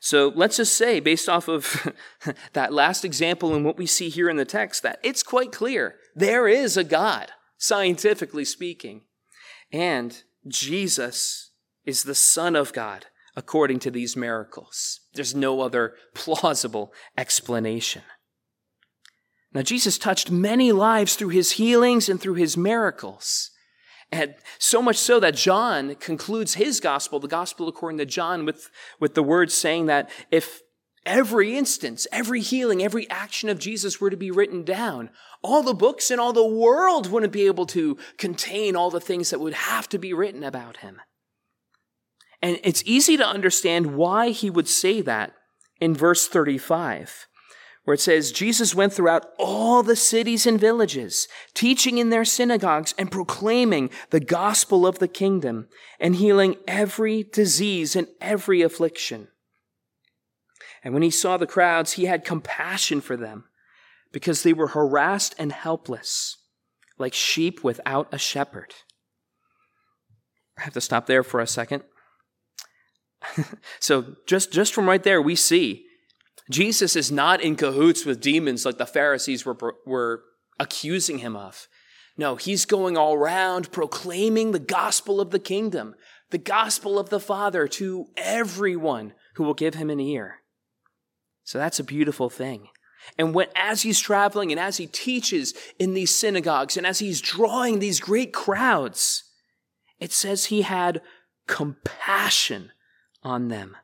So 0.03 0.34
let's 0.36 0.58
just 0.58 0.75
say, 0.75 1.00
based 1.00 1.29
off 1.29 1.48
of 1.48 1.93
that 2.53 2.74
last 2.74 3.05
example 3.05 3.53
and 3.53 3.63
what 3.63 3.77
we 3.77 3.86
see 3.86 4.10
here 4.10 4.31
in 4.31 4.36
the 4.36 4.46
text, 4.46 4.81
that 4.81 5.00
it's 5.03 5.22
quite 5.22 5.51
clear 5.51 5.96
there 6.15 6.48
is 6.48 6.75
a 6.75 6.84
God, 6.84 7.31
scientifically 7.60 8.43
speaking. 8.43 9.01
And 9.72 10.24
Jesus 10.48 11.51
is 11.86 12.01
the 12.01 12.15
Son 12.15 12.55
of 12.55 12.74
God, 12.74 13.05
according 13.36 13.77
to 13.81 13.91
these 13.91 14.17
miracles. 14.17 15.01
There's 15.13 15.36
no 15.36 15.62
other 15.62 15.93
plausible 16.15 16.91
explanation. 17.15 18.01
Now, 19.53 19.62
Jesus 19.62 20.00
touched 20.00 20.31
many 20.31 20.72
lives 20.72 21.15
through 21.15 21.29
his 21.29 21.51
healings 21.51 22.10
and 22.10 22.20
through 22.20 22.36
his 22.36 22.58
miracles. 22.58 23.51
And 24.12 24.36
so 24.60 24.82
much 24.82 24.98
so 24.98 25.20
that 25.22 25.36
John 25.36 25.96
concludes 25.96 26.56
his 26.56 26.80
gospel, 26.80 27.20
the 27.20 27.27
gospel 27.27 27.68
according 27.70 27.98
to 28.00 28.06
John, 28.06 28.46
with, 28.46 28.70
with 29.00 29.15
the 29.15 29.24
words 29.24 29.53
saying 29.53 29.86
that 29.86 30.10
if, 30.32 30.62
every 31.06 31.58
instance, 31.58 32.08
every 32.12 32.41
healing, 32.41 32.84
every 32.84 33.10
action 33.10 33.48
of 33.48 33.58
Jesus 33.58 34.01
were 34.01 34.10
to 34.10 34.18
be 34.18 34.30
written 34.30 34.63
down, 34.63 35.10
all 35.41 35.63
the 35.63 35.74
books 35.74 36.12
in 36.12 36.20
all 36.20 36.34
the 36.34 36.46
world 36.46 37.10
wouldn't 37.10 37.32
be 37.32 37.46
able 37.46 37.65
to 37.68 37.98
contain 38.18 38.75
all 38.75 38.89
the 38.89 39.00
things 39.00 39.30
that 39.30 39.39
would 39.39 39.53
have 39.53 39.88
to 39.89 39.98
be 39.98 40.13
written 40.13 40.44
about 40.44 40.77
him. 40.77 41.00
And 42.41 42.60
it's 42.63 42.84
easy 42.86 43.18
to 43.18 43.25
understand 43.25 43.96
why 43.96 44.30
he 44.30 44.50
would 44.50 44.68
say 44.68 45.01
that 45.01 45.34
in 45.80 45.96
verse 45.96 46.27
35, 46.27 47.27
where 47.84 47.96
it 47.96 48.00
says, 48.00 48.32
Jesus 48.32 48.76
went 48.76 48.94
throughout 48.94 49.28
all 49.40 49.82
the 49.82 49.96
cities 49.96 50.46
and 50.46 50.60
villages, 50.60 51.28
teaching 51.54 51.98
in 51.98 52.10
their 52.10 52.26
synagogues 52.26 52.94
and 52.98 53.12
proclaiming 53.12 53.90
the 54.12 54.20
gospel 54.20 54.86
of 54.86 55.00
the 55.00 55.08
kingdom 55.08 55.68
and 56.00 56.16
healing 56.16 56.58
every 56.68 57.24
disease 57.24 57.96
and 57.96 58.08
every 58.20 58.62
affliction. 58.62 59.30
And 60.84 60.94
when 60.94 61.04
he 61.04 61.10
saw 61.10 61.38
the 61.38 61.48
crowds, 61.48 61.94
he 61.94 62.06
had 62.06 62.26
compassion 62.26 63.02
for 63.02 63.18
them 63.18 63.46
because 64.12 64.44
they 64.44 64.54
were 64.54 64.68
harassed 64.68 65.34
and 65.40 65.52
helpless, 65.52 66.38
like 66.98 67.14
sheep 67.14 67.64
without 67.64 68.08
a 68.12 68.18
shepherd. 68.18 68.74
I 70.58 70.64
have 70.64 70.74
to 70.74 70.82
stop 70.82 71.08
there 71.08 71.24
for 71.24 71.40
a 71.40 71.48
second. 71.48 71.84
so 73.80 74.16
just, 74.28 74.52
just 74.52 74.74
from 74.74 74.88
right 74.88 75.02
there, 75.02 75.22
we 75.22 75.36
see 75.36 75.86
Jesus 76.50 76.96
is 76.96 77.12
not 77.12 77.42
in 77.42 77.56
cahoots 77.56 78.06
with 78.06 78.22
demons 78.22 78.66
like 78.66 78.78
the 78.78 78.86
Pharisees 78.86 79.46
were, 79.46 79.76
were 79.86 80.24
accusing 80.60 81.20
him 81.20 81.36
of. 81.36 81.68
No, 82.18 82.36
he's 82.36 82.66
going 82.66 82.98
all 82.98 83.16
around 83.16 83.72
proclaiming 83.72 84.52
the 84.52 84.60
gospel 84.60 85.22
of 85.22 85.32
the 85.32 85.40
kingdom, 85.40 85.96
the 86.30 86.38
gospel 86.38 87.00
of 87.00 87.10
the 87.10 87.20
Father 87.20 87.68
to 87.70 88.08
everyone 88.18 89.14
who 89.36 89.44
will 89.44 89.54
give 89.54 89.76
him 89.76 89.90
an 89.90 90.00
ear. 90.00 90.42
So 91.44 91.58
that's 91.58 91.80
a 91.80 91.84
beautiful 91.84 92.30
thing. 92.30 92.68
And 93.18 93.34
when, 93.34 93.48
as 93.56 93.82
he's 93.82 94.00
traveling 94.00 94.52
and 94.52 94.60
as 94.60 94.78
he 94.78 94.88
teaches 94.88 95.54
in 95.80 95.94
these 95.94 96.14
synagogues 96.14 96.78
and 96.78 96.86
as 96.86 97.00
he's 97.00 97.22
drawing 97.22 97.80
these 97.80 98.00
great 98.00 98.34
crowds, 98.34 99.24
it 100.00 100.12
says 100.12 100.46
he 100.46 100.62
had 100.62 101.02
compassion 101.48 102.72
on 103.24 103.48
them. 103.48 103.76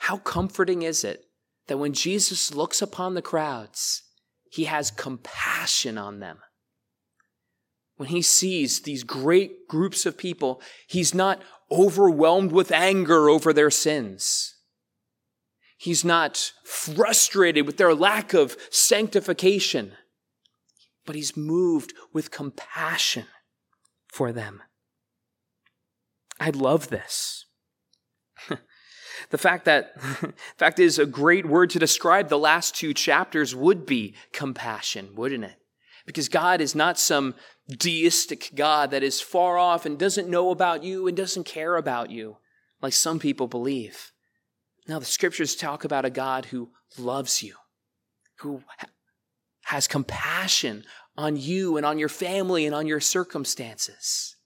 How 0.00 0.16
comforting 0.16 0.80
is 0.82 1.04
it 1.04 1.26
that 1.68 1.76
when 1.76 1.92
Jesus 1.92 2.54
looks 2.54 2.80
upon 2.80 3.14
the 3.14 3.22
crowds, 3.22 4.02
he 4.50 4.64
has 4.64 4.90
compassion 4.90 5.98
on 5.98 6.20
them? 6.20 6.38
When 7.96 8.08
he 8.08 8.22
sees 8.22 8.80
these 8.80 9.04
great 9.04 9.68
groups 9.68 10.06
of 10.06 10.16
people, 10.16 10.62
he's 10.88 11.14
not 11.14 11.42
overwhelmed 11.70 12.50
with 12.50 12.72
anger 12.72 13.28
over 13.28 13.52
their 13.52 13.70
sins. 13.70 14.54
He's 15.76 16.02
not 16.02 16.52
frustrated 16.64 17.66
with 17.66 17.76
their 17.76 17.94
lack 17.94 18.32
of 18.32 18.56
sanctification, 18.70 19.92
but 21.04 21.14
he's 21.14 21.36
moved 21.36 21.92
with 22.10 22.30
compassion 22.30 23.26
for 24.08 24.32
them. 24.32 24.62
I 26.40 26.50
love 26.50 26.88
this. 26.88 27.44
the 29.30 29.38
fact 29.38 29.64
that, 29.64 30.00
fact 30.56 30.78
is, 30.78 30.98
a 30.98 31.06
great 31.06 31.46
word 31.46 31.70
to 31.70 31.78
describe 31.78 32.28
the 32.28 32.38
last 32.38 32.74
two 32.74 32.92
chapters 32.92 33.54
would 33.54 33.86
be 33.86 34.14
compassion, 34.32 35.10
wouldn't 35.14 35.44
it? 35.44 35.56
Because 36.04 36.28
God 36.28 36.60
is 36.60 36.74
not 36.74 36.98
some 36.98 37.34
deistic 37.68 38.50
God 38.54 38.90
that 38.90 39.02
is 39.02 39.20
far 39.20 39.56
off 39.56 39.86
and 39.86 39.98
doesn't 39.98 40.28
know 40.28 40.50
about 40.50 40.82
you 40.82 41.06
and 41.06 41.16
doesn't 41.16 41.44
care 41.44 41.76
about 41.76 42.10
you, 42.10 42.38
like 42.82 42.92
some 42.92 43.18
people 43.18 43.46
believe. 43.46 44.12
Now, 44.88 44.98
the 44.98 45.04
scriptures 45.04 45.54
talk 45.54 45.84
about 45.84 46.04
a 46.04 46.10
God 46.10 46.46
who 46.46 46.70
loves 46.98 47.42
you, 47.42 47.54
who 48.38 48.62
has 49.64 49.86
compassion 49.86 50.84
on 51.16 51.36
you 51.36 51.76
and 51.76 51.86
on 51.86 51.98
your 51.98 52.08
family 52.08 52.66
and 52.66 52.74
on 52.74 52.86
your 52.88 52.98
circumstances. 52.98 54.36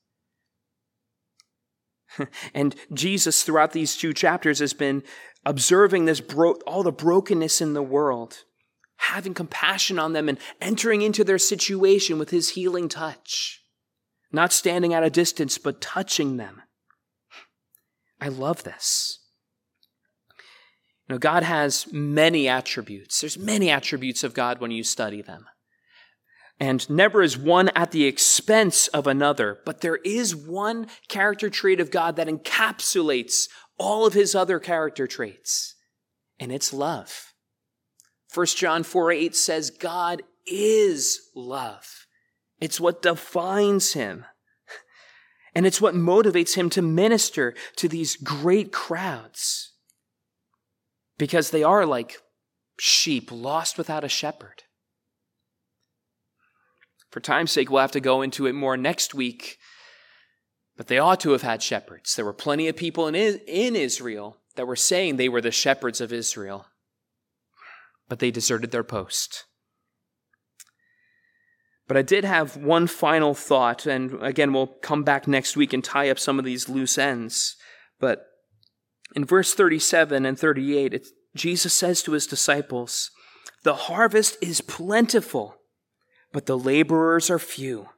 and 2.55 2.75
Jesus, 2.93 3.43
throughout 3.43 3.73
these 3.73 3.97
two 3.97 4.13
chapters, 4.13 4.59
has 4.59 4.73
been 4.73 5.03
observing 5.45 6.05
this 6.05 6.21
bro- 6.21 6.59
all 6.67 6.83
the 6.83 6.93
brokenness 6.93 7.61
in 7.61 7.75
the 7.75 7.83
world, 7.83 8.45
having 8.97 9.35
compassion 9.35 9.99
on 9.99 10.13
them 10.13 10.29
and 10.29 10.39
entering 10.61 11.03
into 11.03 11.25
their 11.25 11.39
situation 11.39 12.19
with 12.19 12.31
his 12.31 12.51
healing 12.51 12.89
touch, 12.89 13.63
not 14.33 14.53
standing 14.53 14.95
at 14.95 15.05
a 15.05 15.11
distance, 15.11 15.59
but 15.59 15.81
touching 15.81 16.37
them. 16.37 16.63
I 18.21 18.29
love 18.29 18.65
this. 18.65 19.21
You 21.09 21.15
know, 21.15 21.19
God 21.19 21.43
has 21.43 21.93
many 21.93 22.49
attributes. 22.49 23.21
There's 23.21 23.39
many 23.39 23.69
attributes 23.69 24.25
of 24.25 24.33
God 24.33 24.61
when 24.61 24.71
you 24.71 24.83
study 24.83 25.21
them. 25.21 25.47
And 26.61 26.89
never 26.89 27.23
is 27.23 27.37
one 27.37 27.69
at 27.71 27.91
the 27.91 28.05
expense 28.05 28.87
of 28.89 29.07
another, 29.07 29.59
but 29.65 29.81
there 29.81 29.97
is 29.97 30.37
one 30.37 30.87
character 31.09 31.51
trait 31.51 31.81
of 31.81 31.91
God 31.91 32.17
that 32.17 32.29
encapsulates 32.29 33.49
all 33.77 34.07
of 34.07 34.15
his 34.15 34.35
other 34.35 34.61
character 34.61 35.07
traits, 35.07 35.75
and 36.39 36.53
it's 36.53 36.73
love. 36.73 37.33
1 38.33 38.47
John 38.47 38.83
4 38.83 39.13
8 39.13 39.37
says, 39.37 39.71
God 39.71 40.23
is 40.47 41.31
love. 41.35 42.07
It's 42.61 42.81
what 42.81 43.03
defines 43.03 43.93
him. 43.93 44.25
And 45.57 45.67
it's 45.67 45.81
what 45.81 45.95
motivates 45.95 46.57
him 46.57 46.69
to 46.71 46.83
minister 46.83 47.55
to 47.77 47.89
these 47.89 48.17
great 48.17 48.73
crowds. 48.73 49.73
Because 51.17 51.53
they 51.53 51.63
are 51.63 51.87
like 51.87 52.17
sheep 52.77 53.31
lost 53.31 53.79
without 53.79 54.03
a 54.03 54.09
shepherd. 54.09 54.65
For 57.15 57.21
time's 57.21 57.53
sake, 57.53 57.71
we'll 57.71 57.81
have 57.81 57.93
to 57.93 58.01
go 58.01 58.23
into 58.23 58.45
it 58.47 58.55
more 58.55 58.77
next 58.77 59.15
week. 59.15 59.59
But 60.77 60.89
they 60.89 60.99
ought 60.99 61.21
to 61.21 61.31
have 61.31 61.43
had 61.43 61.63
shepherds. 61.63 62.17
There 62.17 62.25
were 62.25 62.33
plenty 62.33 62.67
of 62.67 62.75
people 62.75 63.07
in, 63.07 63.15
in 63.15 63.77
Israel 63.77 64.39
that 64.57 64.67
were 64.67 64.75
saying 64.75 65.15
they 65.15 65.29
were 65.29 65.41
the 65.41 65.53
shepherds 65.53 66.01
of 66.01 66.13
Israel, 66.13 66.67
but 68.09 68.19
they 68.19 68.33
deserted 68.33 68.73
their 68.73 68.83
post. 68.83 69.45
But 71.87 71.97
I 71.97 72.03
did 72.03 72.25
have 72.25 72.57
one 72.57 72.89
final 72.89 73.33
thought, 73.33 73.87
and 73.87 74.21
again, 74.21 74.53
we'll 74.53 74.67
come 74.83 75.05
back 75.05 75.29
next 75.29 75.57
week 75.57 75.73
and 75.73 75.85
tie 75.85 76.11
up 76.11 76.19
some 76.19 76.41
of 76.41 76.45
these 76.45 76.69
loose 76.69 76.99
ends. 76.99 77.55
But 78.01 78.27
in 79.15 79.25
verse 79.25 79.55
37 79.55 80.27
and 80.27 80.37
38, 80.37 80.93
it, 80.93 81.07
Jesus 81.37 81.75
says 81.75 82.03
to 82.03 82.11
his 82.11 82.27
disciples, 82.27 83.13
The 83.63 83.75
harvest 83.75 84.37
is 84.43 84.61
plentiful 84.61 85.61
but 86.35 86.47
the 86.47 86.59
laborers 86.59 87.31
are 87.31 87.39
few. 87.39 87.89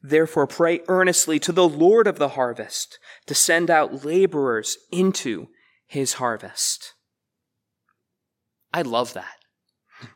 Therefore, 0.00 0.46
pray 0.46 0.80
earnestly 0.86 1.40
to 1.40 1.50
the 1.50 1.68
Lord 1.68 2.06
of 2.06 2.16
the 2.16 2.30
harvest 2.30 3.00
to 3.26 3.34
send 3.34 3.68
out 3.68 4.04
laborers 4.04 4.78
into 4.92 5.48
his 5.84 6.14
harvest. 6.14 6.94
I 8.72 8.82
love 8.82 9.12
that. 9.12 9.34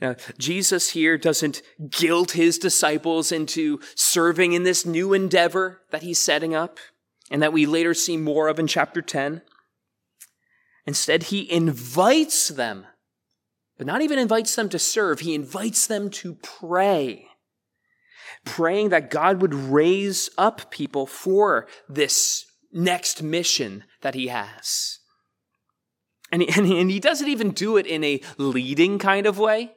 Know, 0.00 0.14
Jesus 0.38 0.90
here 0.90 1.18
doesn't 1.18 1.60
guilt 1.90 2.30
his 2.30 2.56
disciples 2.56 3.30
into 3.30 3.80
serving 3.94 4.52
in 4.52 4.62
this 4.62 4.86
new 4.86 5.12
endeavor 5.12 5.82
that 5.90 6.02
he's 6.02 6.18
setting 6.18 6.54
up 6.54 6.78
and 7.30 7.42
that 7.42 7.52
we 7.52 7.66
later 7.66 7.92
see 7.92 8.16
more 8.16 8.48
of 8.48 8.58
in 8.58 8.68
chapter 8.68 9.02
10. 9.02 9.42
Instead, 10.86 11.24
he 11.24 11.50
invites 11.50 12.48
them 12.48 12.86
but 13.76 13.86
not 13.86 14.02
even 14.02 14.18
invites 14.18 14.54
them 14.54 14.68
to 14.70 14.78
serve, 14.78 15.20
he 15.20 15.34
invites 15.34 15.86
them 15.86 16.10
to 16.10 16.34
pray. 16.36 17.26
Praying 18.44 18.90
that 18.90 19.10
God 19.10 19.40
would 19.42 19.54
raise 19.54 20.30
up 20.38 20.70
people 20.70 21.06
for 21.06 21.66
this 21.88 22.46
next 22.72 23.22
mission 23.22 23.84
that 24.02 24.14
he 24.14 24.28
has. 24.28 25.00
And 26.30 26.42
he, 26.42 26.48
and 26.56 26.66
he, 26.66 26.80
and 26.80 26.90
he 26.90 27.00
doesn't 27.00 27.28
even 27.28 27.50
do 27.50 27.76
it 27.76 27.86
in 27.86 28.04
a 28.04 28.20
leading 28.38 28.98
kind 28.98 29.26
of 29.26 29.38
way. 29.38 29.72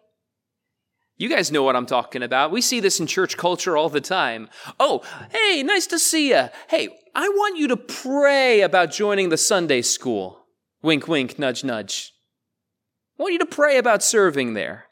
You 1.18 1.28
guys 1.28 1.52
know 1.52 1.64
what 1.64 1.76
I'm 1.76 1.86
talking 1.86 2.24
about. 2.24 2.52
We 2.52 2.62
see 2.62 2.80
this 2.80 3.02
in 3.02 3.06
church 3.06 3.36
culture 3.36 3.76
all 3.76 3.90
the 3.90 4.00
time. 4.00 4.50
Oh, 4.80 5.02
hey, 5.34 5.64
nice 5.64 5.86
to 5.88 6.00
see 6.00 6.30
you. 6.30 6.48
Hey, 6.70 6.88
I 7.14 7.28
want 7.28 7.58
you 7.58 7.68
to 7.68 7.78
pray 7.78 8.62
about 8.62 8.92
joining 8.92 9.28
the 9.28 9.36
Sunday 9.36 9.82
school. 9.82 10.46
Wink, 10.82 11.10
wink, 11.10 11.38
nudge, 11.38 11.66
nudge. 11.66 12.14
I 13.20 13.24
want 13.24 13.34
you 13.34 13.40
to 13.40 13.46
pray 13.46 13.78
about 13.78 14.02
serving 14.02 14.54
there. 14.54 14.86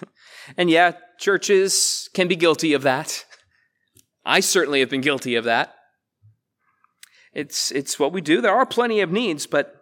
and 0.56 0.70
yeah, 0.70 0.92
churches 1.18 2.08
can 2.14 2.26
be 2.26 2.36
guilty 2.36 2.72
of 2.72 2.82
that. 2.82 3.26
I 4.24 4.40
certainly 4.40 4.80
have 4.80 4.88
been 4.88 5.02
guilty 5.02 5.34
of 5.34 5.44
that. 5.44 5.74
It's, 7.34 7.70
it's 7.70 7.98
what 7.98 8.12
we 8.12 8.22
do. 8.22 8.40
There 8.40 8.54
are 8.54 8.64
plenty 8.64 9.00
of 9.00 9.12
needs, 9.12 9.46
but, 9.46 9.74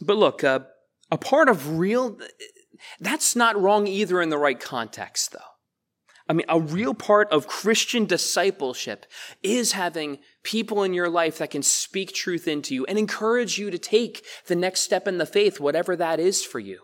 but 0.00 0.16
look, 0.16 0.44
uh, 0.44 0.60
a 1.10 1.18
part 1.18 1.48
of 1.48 1.78
real, 1.78 2.16
that's 3.00 3.34
not 3.34 3.60
wrong 3.60 3.86
either 3.86 4.22
in 4.22 4.30
the 4.30 4.38
right 4.38 4.58
context, 4.58 5.32
though. 5.32 5.38
I 6.28 6.32
mean, 6.32 6.46
a 6.48 6.60
real 6.60 6.94
part 6.94 7.30
of 7.30 7.46
Christian 7.46 8.06
discipleship 8.06 9.06
is 9.42 9.72
having 9.72 10.18
people 10.42 10.82
in 10.82 10.94
your 10.94 11.08
life 11.08 11.38
that 11.38 11.50
can 11.50 11.62
speak 11.62 12.12
truth 12.12 12.46
into 12.46 12.74
you 12.74 12.84
and 12.86 12.98
encourage 12.98 13.58
you 13.58 13.70
to 13.70 13.78
take 13.78 14.24
the 14.46 14.56
next 14.56 14.80
step 14.80 15.08
in 15.08 15.18
the 15.18 15.26
faith, 15.26 15.60
whatever 15.60 15.96
that 15.96 16.20
is 16.20 16.44
for 16.44 16.58
you. 16.58 16.80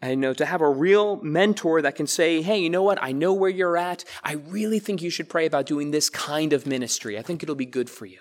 And 0.00 0.10
you 0.10 0.16
know, 0.16 0.34
to 0.34 0.44
have 0.44 0.60
a 0.60 0.68
real 0.68 1.16
mentor 1.22 1.80
that 1.82 1.96
can 1.96 2.06
say, 2.06 2.42
hey, 2.42 2.58
you 2.58 2.68
know 2.68 2.82
what? 2.82 3.02
I 3.02 3.12
know 3.12 3.32
where 3.32 3.50
you're 3.50 3.78
at. 3.78 4.04
I 4.22 4.34
really 4.34 4.78
think 4.78 5.00
you 5.00 5.10
should 5.10 5.28
pray 5.28 5.46
about 5.46 5.66
doing 5.66 5.90
this 5.90 6.10
kind 6.10 6.52
of 6.52 6.66
ministry. 6.66 7.18
I 7.18 7.22
think 7.22 7.42
it'll 7.42 7.54
be 7.54 7.66
good 7.66 7.88
for 7.88 8.04
you. 8.04 8.20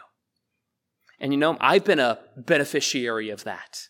And 1.20 1.34
you 1.34 1.38
know, 1.38 1.58
I've 1.60 1.84
been 1.84 2.00
a 2.00 2.20
beneficiary 2.38 3.30
of 3.30 3.44
that. 3.44 3.90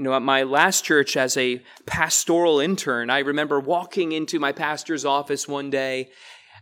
You 0.00 0.04
know, 0.04 0.14
at 0.14 0.22
my 0.22 0.44
last 0.44 0.82
church 0.82 1.14
as 1.14 1.36
a 1.36 1.60
pastoral 1.84 2.58
intern, 2.58 3.10
I 3.10 3.18
remember 3.18 3.60
walking 3.60 4.12
into 4.12 4.38
my 4.38 4.50
pastor's 4.50 5.04
office 5.04 5.46
one 5.46 5.68
day, 5.68 6.08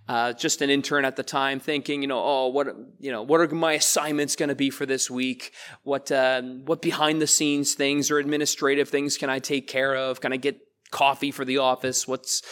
uh, 0.08 0.32
just 0.32 0.60
an 0.60 0.70
intern 0.70 1.04
at 1.04 1.14
the 1.14 1.22
time, 1.22 1.60
thinking, 1.60 2.02
you 2.02 2.08
know, 2.08 2.20
oh, 2.20 2.48
what, 2.48 2.66
you 2.98 3.12
know, 3.12 3.22
what 3.22 3.40
are 3.40 3.46
my 3.54 3.74
assignments 3.74 4.34
going 4.34 4.48
to 4.48 4.56
be 4.56 4.70
for 4.70 4.86
this 4.86 5.08
week? 5.08 5.52
What, 5.84 6.10
uh, 6.10 6.42
what 6.42 6.82
behind 6.82 7.22
the 7.22 7.28
scenes 7.28 7.74
things 7.74 8.10
or 8.10 8.18
administrative 8.18 8.88
things 8.88 9.16
can 9.16 9.30
I 9.30 9.38
take 9.38 9.68
care 9.68 9.94
of? 9.94 10.20
Can 10.20 10.32
I 10.32 10.36
get 10.36 10.58
coffee 10.90 11.30
for 11.30 11.44
the 11.44 11.58
office? 11.58 12.08
What's, 12.08 12.42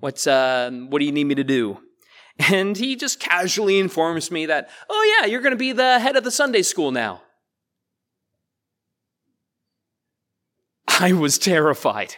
what's, 0.00 0.26
uh, 0.26 0.72
what 0.88 0.98
do 0.98 1.04
you 1.04 1.12
need 1.12 1.28
me 1.28 1.36
to 1.36 1.44
do? 1.44 1.78
And 2.50 2.76
he 2.76 2.96
just 2.96 3.20
casually 3.20 3.78
informs 3.78 4.32
me 4.32 4.46
that, 4.46 4.70
oh 4.90 5.18
yeah, 5.20 5.26
you're 5.26 5.40
going 5.40 5.52
to 5.52 5.56
be 5.56 5.70
the 5.70 6.00
head 6.00 6.16
of 6.16 6.24
the 6.24 6.32
Sunday 6.32 6.62
school 6.62 6.90
now. 6.90 7.22
I 11.00 11.12
was 11.12 11.38
terrified. 11.38 12.16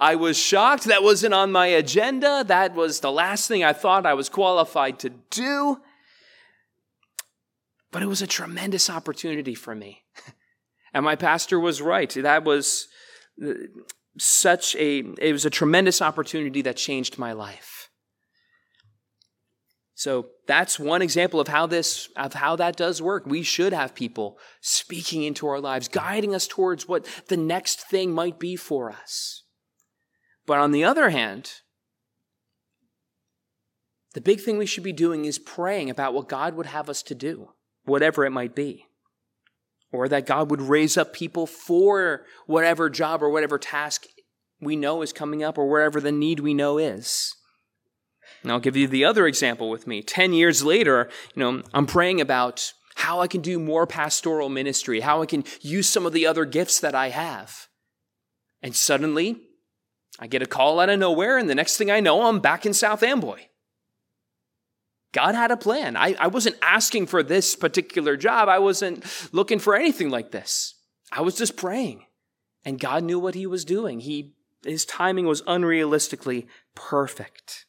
I 0.00 0.14
was 0.16 0.36
shocked. 0.36 0.84
That 0.84 1.02
wasn't 1.02 1.34
on 1.34 1.52
my 1.52 1.66
agenda. 1.66 2.44
That 2.46 2.74
was 2.74 3.00
the 3.00 3.12
last 3.12 3.48
thing 3.48 3.64
I 3.64 3.72
thought 3.72 4.06
I 4.06 4.14
was 4.14 4.28
qualified 4.28 4.98
to 5.00 5.10
do. 5.30 5.80
But 7.90 8.02
it 8.02 8.06
was 8.06 8.22
a 8.22 8.26
tremendous 8.26 8.90
opportunity 8.90 9.54
for 9.54 9.74
me. 9.74 10.02
And 10.92 11.04
my 11.04 11.16
pastor 11.16 11.58
was 11.58 11.82
right. 11.82 12.10
That 12.10 12.44
was 12.44 12.88
uh, 13.44 13.52
such 14.18 14.76
a, 14.76 14.98
it 15.18 15.32
was 15.32 15.44
a 15.44 15.50
tremendous 15.50 16.00
opportunity 16.00 16.62
that 16.62 16.76
changed 16.76 17.18
my 17.18 17.32
life. 17.32 17.73
So 19.94 20.26
that's 20.46 20.78
one 20.78 21.02
example 21.02 21.38
of 21.38 21.48
how 21.48 21.66
this, 21.66 22.08
of 22.16 22.34
how 22.34 22.56
that 22.56 22.76
does 22.76 23.00
work. 23.00 23.26
We 23.26 23.42
should 23.42 23.72
have 23.72 23.94
people 23.94 24.38
speaking 24.60 25.22
into 25.22 25.46
our 25.46 25.60
lives, 25.60 25.86
guiding 25.86 26.34
us 26.34 26.48
towards 26.48 26.88
what 26.88 27.06
the 27.28 27.36
next 27.36 27.80
thing 27.80 28.12
might 28.12 28.40
be 28.40 28.56
for 28.56 28.90
us. 28.90 29.44
But 30.46 30.58
on 30.58 30.72
the 30.72 30.84
other 30.84 31.10
hand, 31.10 31.52
the 34.14 34.20
big 34.20 34.40
thing 34.40 34.58
we 34.58 34.66
should 34.66 34.84
be 34.84 34.92
doing 34.92 35.24
is 35.24 35.38
praying 35.38 35.90
about 35.90 36.12
what 36.12 36.28
God 36.28 36.54
would 36.54 36.66
have 36.66 36.88
us 36.88 37.02
to 37.04 37.14
do, 37.14 37.50
whatever 37.84 38.24
it 38.24 38.30
might 38.30 38.54
be. 38.54 38.86
Or 39.92 40.08
that 40.08 40.26
God 40.26 40.50
would 40.50 40.60
raise 40.60 40.96
up 40.96 41.12
people 41.12 41.46
for 41.46 42.24
whatever 42.46 42.90
job 42.90 43.22
or 43.22 43.30
whatever 43.30 43.58
task 43.58 44.06
we 44.60 44.74
know 44.74 45.02
is 45.02 45.12
coming 45.12 45.44
up 45.44 45.56
or 45.56 45.68
wherever 45.68 46.00
the 46.00 46.12
need 46.12 46.40
we 46.40 46.52
know 46.52 46.78
is. 46.78 47.33
And 48.44 48.52
I'll 48.52 48.60
give 48.60 48.76
you 48.76 48.86
the 48.86 49.06
other 49.06 49.26
example 49.26 49.70
with 49.70 49.86
me. 49.86 50.02
Ten 50.02 50.32
years 50.32 50.62
later, 50.62 51.08
you 51.34 51.40
know, 51.40 51.62
I'm 51.72 51.86
praying 51.86 52.20
about 52.20 52.72
how 52.94 53.20
I 53.20 53.26
can 53.26 53.40
do 53.40 53.58
more 53.58 53.86
pastoral 53.86 54.48
ministry, 54.48 55.00
how 55.00 55.22
I 55.22 55.26
can 55.26 55.44
use 55.62 55.88
some 55.88 56.06
of 56.06 56.12
the 56.12 56.26
other 56.26 56.44
gifts 56.44 56.78
that 56.80 56.94
I 56.94 57.08
have. 57.08 57.68
And 58.62 58.76
suddenly, 58.76 59.40
I 60.20 60.26
get 60.26 60.42
a 60.42 60.46
call 60.46 60.78
out 60.78 60.90
of 60.90 60.98
nowhere, 60.98 61.38
and 61.38 61.50
the 61.50 61.54
next 61.54 61.76
thing 61.76 61.90
I 61.90 62.00
know, 62.00 62.22
I'm 62.22 62.38
back 62.38 62.64
in 62.64 62.74
South 62.74 63.02
Amboy. 63.02 63.40
God 65.12 65.34
had 65.34 65.50
a 65.50 65.56
plan. 65.56 65.96
I, 65.96 66.14
I 66.18 66.26
wasn't 66.26 66.56
asking 66.60 67.06
for 67.06 67.22
this 67.22 67.56
particular 67.56 68.16
job. 68.16 68.48
I 68.48 68.58
wasn't 68.58 69.04
looking 69.32 69.58
for 69.58 69.74
anything 69.74 70.10
like 70.10 70.32
this. 70.32 70.74
I 71.10 71.22
was 71.22 71.36
just 71.36 71.56
praying. 71.56 72.04
And 72.64 72.80
God 72.80 73.04
knew 73.04 73.18
what 73.18 73.34
he 73.34 73.46
was 73.46 73.64
doing. 73.64 74.00
He, 74.00 74.34
his 74.64 74.84
timing 74.84 75.26
was 75.26 75.42
unrealistically 75.42 76.46
perfect. 76.74 77.66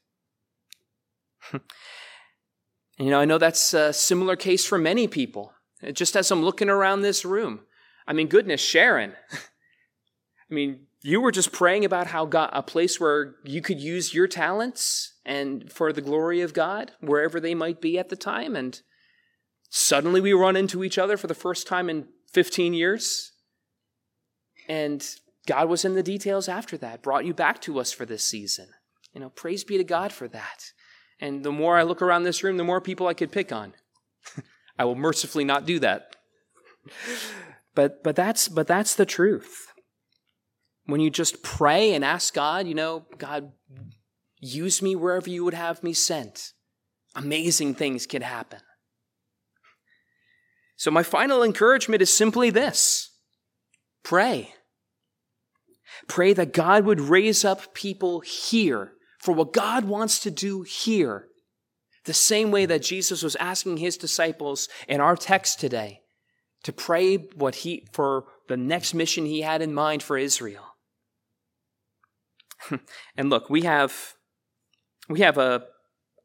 you 2.97 3.09
know, 3.09 3.19
I 3.19 3.25
know 3.25 3.37
that's 3.37 3.73
a 3.73 3.93
similar 3.93 4.35
case 4.35 4.65
for 4.65 4.77
many 4.77 5.07
people. 5.07 5.53
Just 5.93 6.15
as 6.15 6.31
I'm 6.31 6.43
looking 6.43 6.69
around 6.69 7.01
this 7.01 7.25
room, 7.25 7.61
I 8.07 8.13
mean, 8.13 8.27
goodness, 8.27 8.61
Sharon. 8.61 9.13
I 9.31 10.53
mean, 10.53 10.87
you 11.01 11.21
were 11.21 11.31
just 11.31 11.51
praying 11.51 11.85
about 11.85 12.07
how 12.07 12.25
God, 12.25 12.49
a 12.53 12.63
place 12.63 12.99
where 12.99 13.35
you 13.43 13.61
could 13.61 13.79
use 13.79 14.13
your 14.13 14.27
talents 14.27 15.13
and 15.25 15.71
for 15.71 15.93
the 15.93 16.01
glory 16.01 16.41
of 16.41 16.53
God, 16.53 16.93
wherever 16.99 17.39
they 17.39 17.53
might 17.53 17.81
be 17.81 17.99
at 17.99 18.09
the 18.09 18.15
time. 18.15 18.55
And 18.55 18.79
suddenly 19.69 20.21
we 20.21 20.33
run 20.33 20.55
into 20.55 20.83
each 20.83 20.97
other 20.97 21.17
for 21.17 21.27
the 21.27 21.33
first 21.33 21.67
time 21.67 21.89
in 21.89 22.07
15 22.31 22.73
years. 22.73 23.33
And 24.67 25.07
God 25.45 25.69
was 25.69 25.85
in 25.85 25.93
the 25.93 26.03
details 26.03 26.49
after 26.49 26.77
that, 26.77 27.03
brought 27.03 27.25
you 27.25 27.33
back 27.33 27.61
to 27.61 27.79
us 27.79 27.91
for 27.91 28.05
this 28.05 28.27
season. 28.27 28.69
You 29.13 29.21
know, 29.21 29.29
praise 29.29 29.63
be 29.63 29.77
to 29.77 29.83
God 29.83 30.11
for 30.11 30.27
that. 30.27 30.71
And 31.19 31.43
the 31.43 31.51
more 31.51 31.77
I 31.77 31.83
look 31.83 32.01
around 32.01 32.23
this 32.23 32.43
room, 32.43 32.57
the 32.57 32.63
more 32.63 32.81
people 32.81 33.07
I 33.07 33.13
could 33.13 33.31
pick 33.31 33.51
on. 33.51 33.73
I 34.77 34.85
will 34.85 34.95
mercifully 34.95 35.45
not 35.45 35.65
do 35.65 35.79
that. 35.79 36.15
But, 37.73 38.03
but, 38.03 38.15
that's, 38.15 38.47
but 38.47 38.67
that's 38.67 38.95
the 38.95 39.05
truth. 39.05 39.67
When 40.85 40.99
you 40.99 41.09
just 41.09 41.41
pray 41.41 41.93
and 41.93 42.05
ask 42.05 42.33
God, 42.33 42.67
you 42.67 42.75
know, 42.75 43.05
God, 43.17 43.51
use 44.39 44.81
me 44.81 44.95
wherever 44.95 45.29
you 45.29 45.43
would 45.43 45.53
have 45.53 45.83
me 45.83 45.93
sent, 45.93 46.53
amazing 47.15 47.75
things 47.75 48.05
can 48.05 48.21
happen. 48.21 48.59
So, 50.77 50.91
my 50.91 51.03
final 51.03 51.41
encouragement 51.41 52.01
is 52.01 52.13
simply 52.13 52.49
this 52.49 53.11
pray. 54.03 54.53
Pray 56.07 56.33
that 56.33 56.53
God 56.53 56.85
would 56.85 56.99
raise 56.99 57.45
up 57.45 57.73
people 57.73 58.19
here 58.19 58.91
for 59.25 59.33
what 59.33 59.53
God 59.53 59.85
wants 59.85 60.19
to 60.19 60.29
do 60.29 60.61
here. 60.61 61.27
The 62.05 62.13
same 62.13 62.51
way 62.51 62.67
that 62.67 62.83
Jesus 62.83 63.23
was 63.23 63.35
asking 63.37 63.77
his 63.77 63.97
disciples 63.97 64.69
in 64.87 65.01
our 65.01 65.15
text 65.15 65.59
today 65.59 66.01
to 66.63 66.71
pray 66.71 67.17
what 67.17 67.55
he, 67.55 67.87
for 67.91 68.25
the 68.47 68.55
next 68.55 68.93
mission 68.93 69.25
he 69.25 69.41
had 69.41 69.63
in 69.63 69.73
mind 69.73 70.03
for 70.03 70.15
Israel. 70.15 70.75
and 73.17 73.31
look, 73.31 73.49
we 73.49 73.63
have, 73.63 74.13
we 75.09 75.21
have 75.21 75.39
a, 75.39 75.63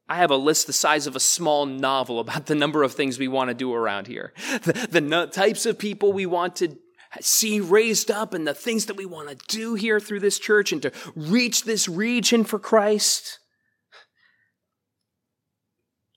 I 0.06 0.16
have 0.16 0.30
a 0.30 0.36
list 0.36 0.66
the 0.66 0.74
size 0.74 1.06
of 1.06 1.16
a 1.16 1.20
small 1.20 1.64
novel 1.64 2.20
about 2.20 2.46
the 2.46 2.54
number 2.54 2.82
of 2.82 2.92
things 2.92 3.18
we 3.18 3.28
want 3.28 3.48
to 3.48 3.54
do 3.54 3.72
around 3.72 4.08
here. 4.08 4.34
The, 4.62 5.00
the 5.00 5.26
types 5.32 5.64
of 5.64 5.78
people 5.78 6.12
we 6.12 6.26
want 6.26 6.56
to 6.56 6.76
see 7.20 7.60
raised 7.60 8.10
up 8.10 8.34
and 8.34 8.46
the 8.46 8.54
things 8.54 8.86
that 8.86 8.96
we 8.96 9.06
want 9.06 9.28
to 9.28 9.46
do 9.48 9.74
here 9.74 9.98
through 9.98 10.20
this 10.20 10.38
church 10.38 10.72
and 10.72 10.82
to 10.82 10.92
reach 11.14 11.64
this 11.64 11.88
region 11.88 12.44
for 12.44 12.58
Christ. 12.58 13.38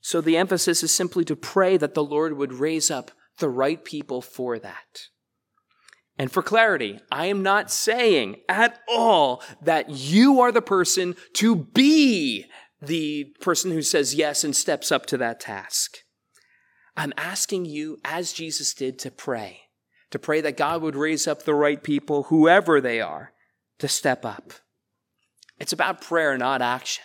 So 0.00 0.20
the 0.20 0.36
emphasis 0.36 0.82
is 0.82 0.92
simply 0.92 1.24
to 1.24 1.36
pray 1.36 1.76
that 1.76 1.94
the 1.94 2.04
Lord 2.04 2.36
would 2.36 2.52
raise 2.52 2.90
up 2.90 3.10
the 3.38 3.48
right 3.48 3.82
people 3.84 4.20
for 4.20 4.58
that. 4.58 5.08
And 6.16 6.30
for 6.30 6.42
clarity, 6.42 7.00
I 7.10 7.26
am 7.26 7.42
not 7.42 7.72
saying 7.72 8.36
at 8.48 8.78
all 8.88 9.42
that 9.62 9.90
you 9.90 10.40
are 10.40 10.52
the 10.52 10.62
person 10.62 11.16
to 11.34 11.56
be 11.56 12.44
the 12.80 13.34
person 13.40 13.72
who 13.72 13.82
says 13.82 14.14
yes 14.14 14.44
and 14.44 14.54
steps 14.54 14.92
up 14.92 15.06
to 15.06 15.16
that 15.16 15.40
task. 15.40 15.96
I'm 16.96 17.12
asking 17.16 17.64
you, 17.64 17.98
as 18.04 18.32
Jesus 18.32 18.74
did, 18.74 19.00
to 19.00 19.10
pray 19.10 19.63
to 20.14 20.18
pray 20.20 20.40
that 20.40 20.56
God 20.56 20.80
would 20.80 20.94
raise 20.94 21.26
up 21.26 21.42
the 21.42 21.56
right 21.56 21.82
people, 21.82 22.22
whoever 22.24 22.80
they 22.80 23.00
are, 23.00 23.32
to 23.80 23.88
step 23.88 24.24
up. 24.24 24.52
It's 25.58 25.72
about 25.72 26.02
prayer, 26.02 26.38
not 26.38 26.62
action. 26.62 27.02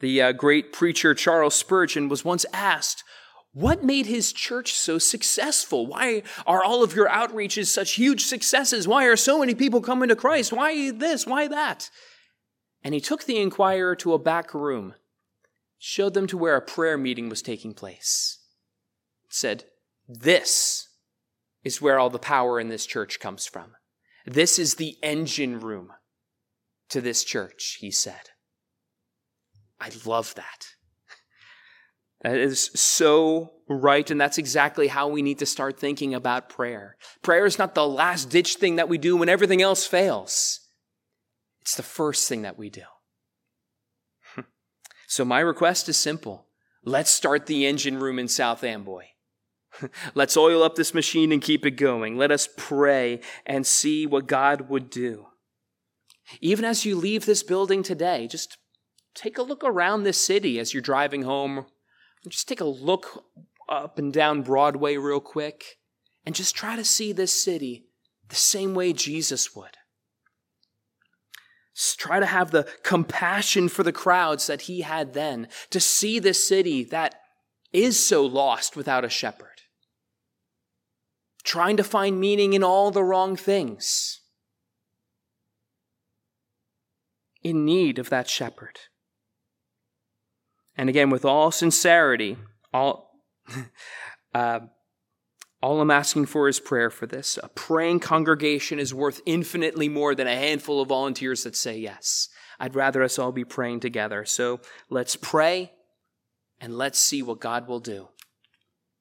The 0.00 0.22
uh, 0.22 0.32
great 0.32 0.72
preacher 0.72 1.12
Charles 1.12 1.54
Spurgeon 1.54 2.08
was 2.08 2.24
once 2.24 2.46
asked, 2.54 3.04
What 3.52 3.84
made 3.84 4.06
his 4.06 4.32
church 4.32 4.72
so 4.72 4.96
successful? 4.96 5.86
Why 5.86 6.22
are 6.46 6.64
all 6.64 6.82
of 6.82 6.94
your 6.94 7.10
outreaches 7.10 7.66
such 7.66 7.96
huge 7.96 8.24
successes? 8.24 8.88
Why 8.88 9.04
are 9.04 9.14
so 9.14 9.38
many 9.38 9.54
people 9.54 9.82
coming 9.82 10.08
to 10.08 10.16
Christ? 10.16 10.54
Why 10.54 10.90
this? 10.90 11.26
Why 11.26 11.48
that? 11.48 11.90
And 12.82 12.94
he 12.94 13.00
took 13.02 13.24
the 13.24 13.36
inquirer 13.36 13.94
to 13.96 14.14
a 14.14 14.18
back 14.18 14.54
room, 14.54 14.94
showed 15.78 16.14
them 16.14 16.26
to 16.28 16.38
where 16.38 16.56
a 16.56 16.62
prayer 16.62 16.96
meeting 16.96 17.28
was 17.28 17.42
taking 17.42 17.74
place, 17.74 18.38
said, 19.28 19.64
This 20.08 20.88
is 21.64 21.80
where 21.80 21.98
all 21.98 22.10
the 22.10 22.18
power 22.18 22.60
in 22.60 22.68
this 22.68 22.86
church 22.86 23.18
comes 23.18 23.46
from. 23.46 23.72
This 24.26 24.58
is 24.58 24.74
the 24.74 24.96
engine 25.02 25.60
room 25.60 25.92
to 26.90 27.00
this 27.00 27.24
church, 27.24 27.78
he 27.80 27.90
said. 27.90 28.30
I 29.80 29.90
love 30.04 30.34
that. 30.34 30.66
That 32.22 32.38
is 32.38 32.70
so 32.74 33.52
right, 33.68 34.10
and 34.10 34.18
that's 34.18 34.38
exactly 34.38 34.86
how 34.86 35.08
we 35.08 35.20
need 35.20 35.40
to 35.40 35.46
start 35.46 35.78
thinking 35.78 36.14
about 36.14 36.48
prayer. 36.48 36.96
Prayer 37.20 37.44
is 37.44 37.58
not 37.58 37.74
the 37.74 37.86
last 37.86 38.30
ditch 38.30 38.54
thing 38.54 38.76
that 38.76 38.88
we 38.88 38.96
do 38.96 39.14
when 39.14 39.28
everything 39.28 39.60
else 39.60 39.86
fails. 39.86 40.60
It's 41.60 41.76
the 41.76 41.82
first 41.82 42.26
thing 42.26 42.40
that 42.42 42.58
we 42.58 42.70
do. 42.70 42.84
So 45.06 45.24
my 45.24 45.40
request 45.40 45.88
is 45.90 45.98
simple. 45.98 46.48
Let's 46.82 47.10
start 47.10 47.44
the 47.44 47.66
engine 47.66 47.98
room 47.98 48.18
in 48.18 48.26
South 48.26 48.64
Amboy. 48.64 49.04
Let's 50.14 50.36
oil 50.36 50.62
up 50.62 50.74
this 50.74 50.94
machine 50.94 51.32
and 51.32 51.42
keep 51.42 51.64
it 51.66 51.72
going. 51.72 52.16
Let 52.16 52.30
us 52.30 52.48
pray 52.56 53.20
and 53.46 53.66
see 53.66 54.06
what 54.06 54.26
God 54.26 54.68
would 54.68 54.90
do. 54.90 55.26
Even 56.40 56.64
as 56.64 56.84
you 56.84 56.96
leave 56.96 57.26
this 57.26 57.42
building 57.42 57.82
today, 57.82 58.26
just 58.26 58.56
take 59.14 59.38
a 59.38 59.42
look 59.42 59.62
around 59.64 60.02
this 60.02 60.24
city 60.24 60.58
as 60.58 60.72
you're 60.72 60.82
driving 60.82 61.22
home. 61.22 61.66
Just 62.28 62.48
take 62.48 62.60
a 62.60 62.64
look 62.64 63.24
up 63.68 63.98
and 63.98 64.12
down 64.12 64.42
Broadway 64.42 64.96
real 64.96 65.20
quick 65.20 65.78
and 66.24 66.34
just 66.34 66.54
try 66.54 66.76
to 66.76 66.84
see 66.84 67.12
this 67.12 67.42
city 67.42 67.84
the 68.28 68.36
same 68.36 68.74
way 68.74 68.92
Jesus 68.92 69.54
would. 69.54 69.76
Just 71.74 71.98
try 71.98 72.20
to 72.20 72.26
have 72.26 72.50
the 72.50 72.68
compassion 72.82 73.68
for 73.68 73.82
the 73.82 73.92
crowds 73.92 74.46
that 74.46 74.62
he 74.62 74.82
had 74.82 75.12
then, 75.12 75.48
to 75.70 75.80
see 75.80 76.18
this 76.18 76.46
city 76.46 76.84
that 76.84 77.16
is 77.72 78.04
so 78.04 78.24
lost 78.24 78.76
without 78.76 79.04
a 79.04 79.08
shepherd, 79.08 79.53
trying 81.44 81.76
to 81.76 81.84
find 81.84 82.18
meaning 82.18 82.54
in 82.54 82.64
all 82.64 82.90
the 82.90 83.04
wrong 83.04 83.36
things, 83.36 84.20
in 87.42 87.64
need 87.64 87.98
of 87.98 88.08
that 88.10 88.28
shepherd. 88.28 88.80
And 90.76 90.88
again, 90.88 91.10
with 91.10 91.24
all 91.24 91.50
sincerity, 91.50 92.36
all, 92.72 93.20
uh, 94.34 94.60
all 95.62 95.80
I'm 95.80 95.90
asking 95.90 96.26
for 96.26 96.48
is 96.48 96.58
prayer 96.58 96.90
for 96.90 97.06
this. 97.06 97.38
A 97.42 97.48
praying 97.48 98.00
congregation 98.00 98.78
is 98.78 98.92
worth 98.92 99.20
infinitely 99.24 99.88
more 99.88 100.14
than 100.14 100.26
a 100.26 100.34
handful 100.34 100.80
of 100.80 100.88
volunteers 100.88 101.44
that 101.44 101.54
say 101.54 101.78
yes. 101.78 102.28
I'd 102.58 102.74
rather 102.74 103.02
us 103.02 103.18
all 103.18 103.32
be 103.32 103.44
praying 103.44 103.80
together. 103.80 104.24
So 104.24 104.60
let's 104.90 105.16
pray 105.16 105.72
and 106.60 106.76
let's 106.76 106.98
see 106.98 107.22
what 107.22 107.40
God 107.40 107.68
will 107.68 107.80
do. 107.80 108.08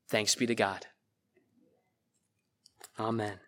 Thanks 0.10 0.36
be 0.36 0.45
to 0.45 0.56
God. 0.56 0.86
Amen. 2.99 3.39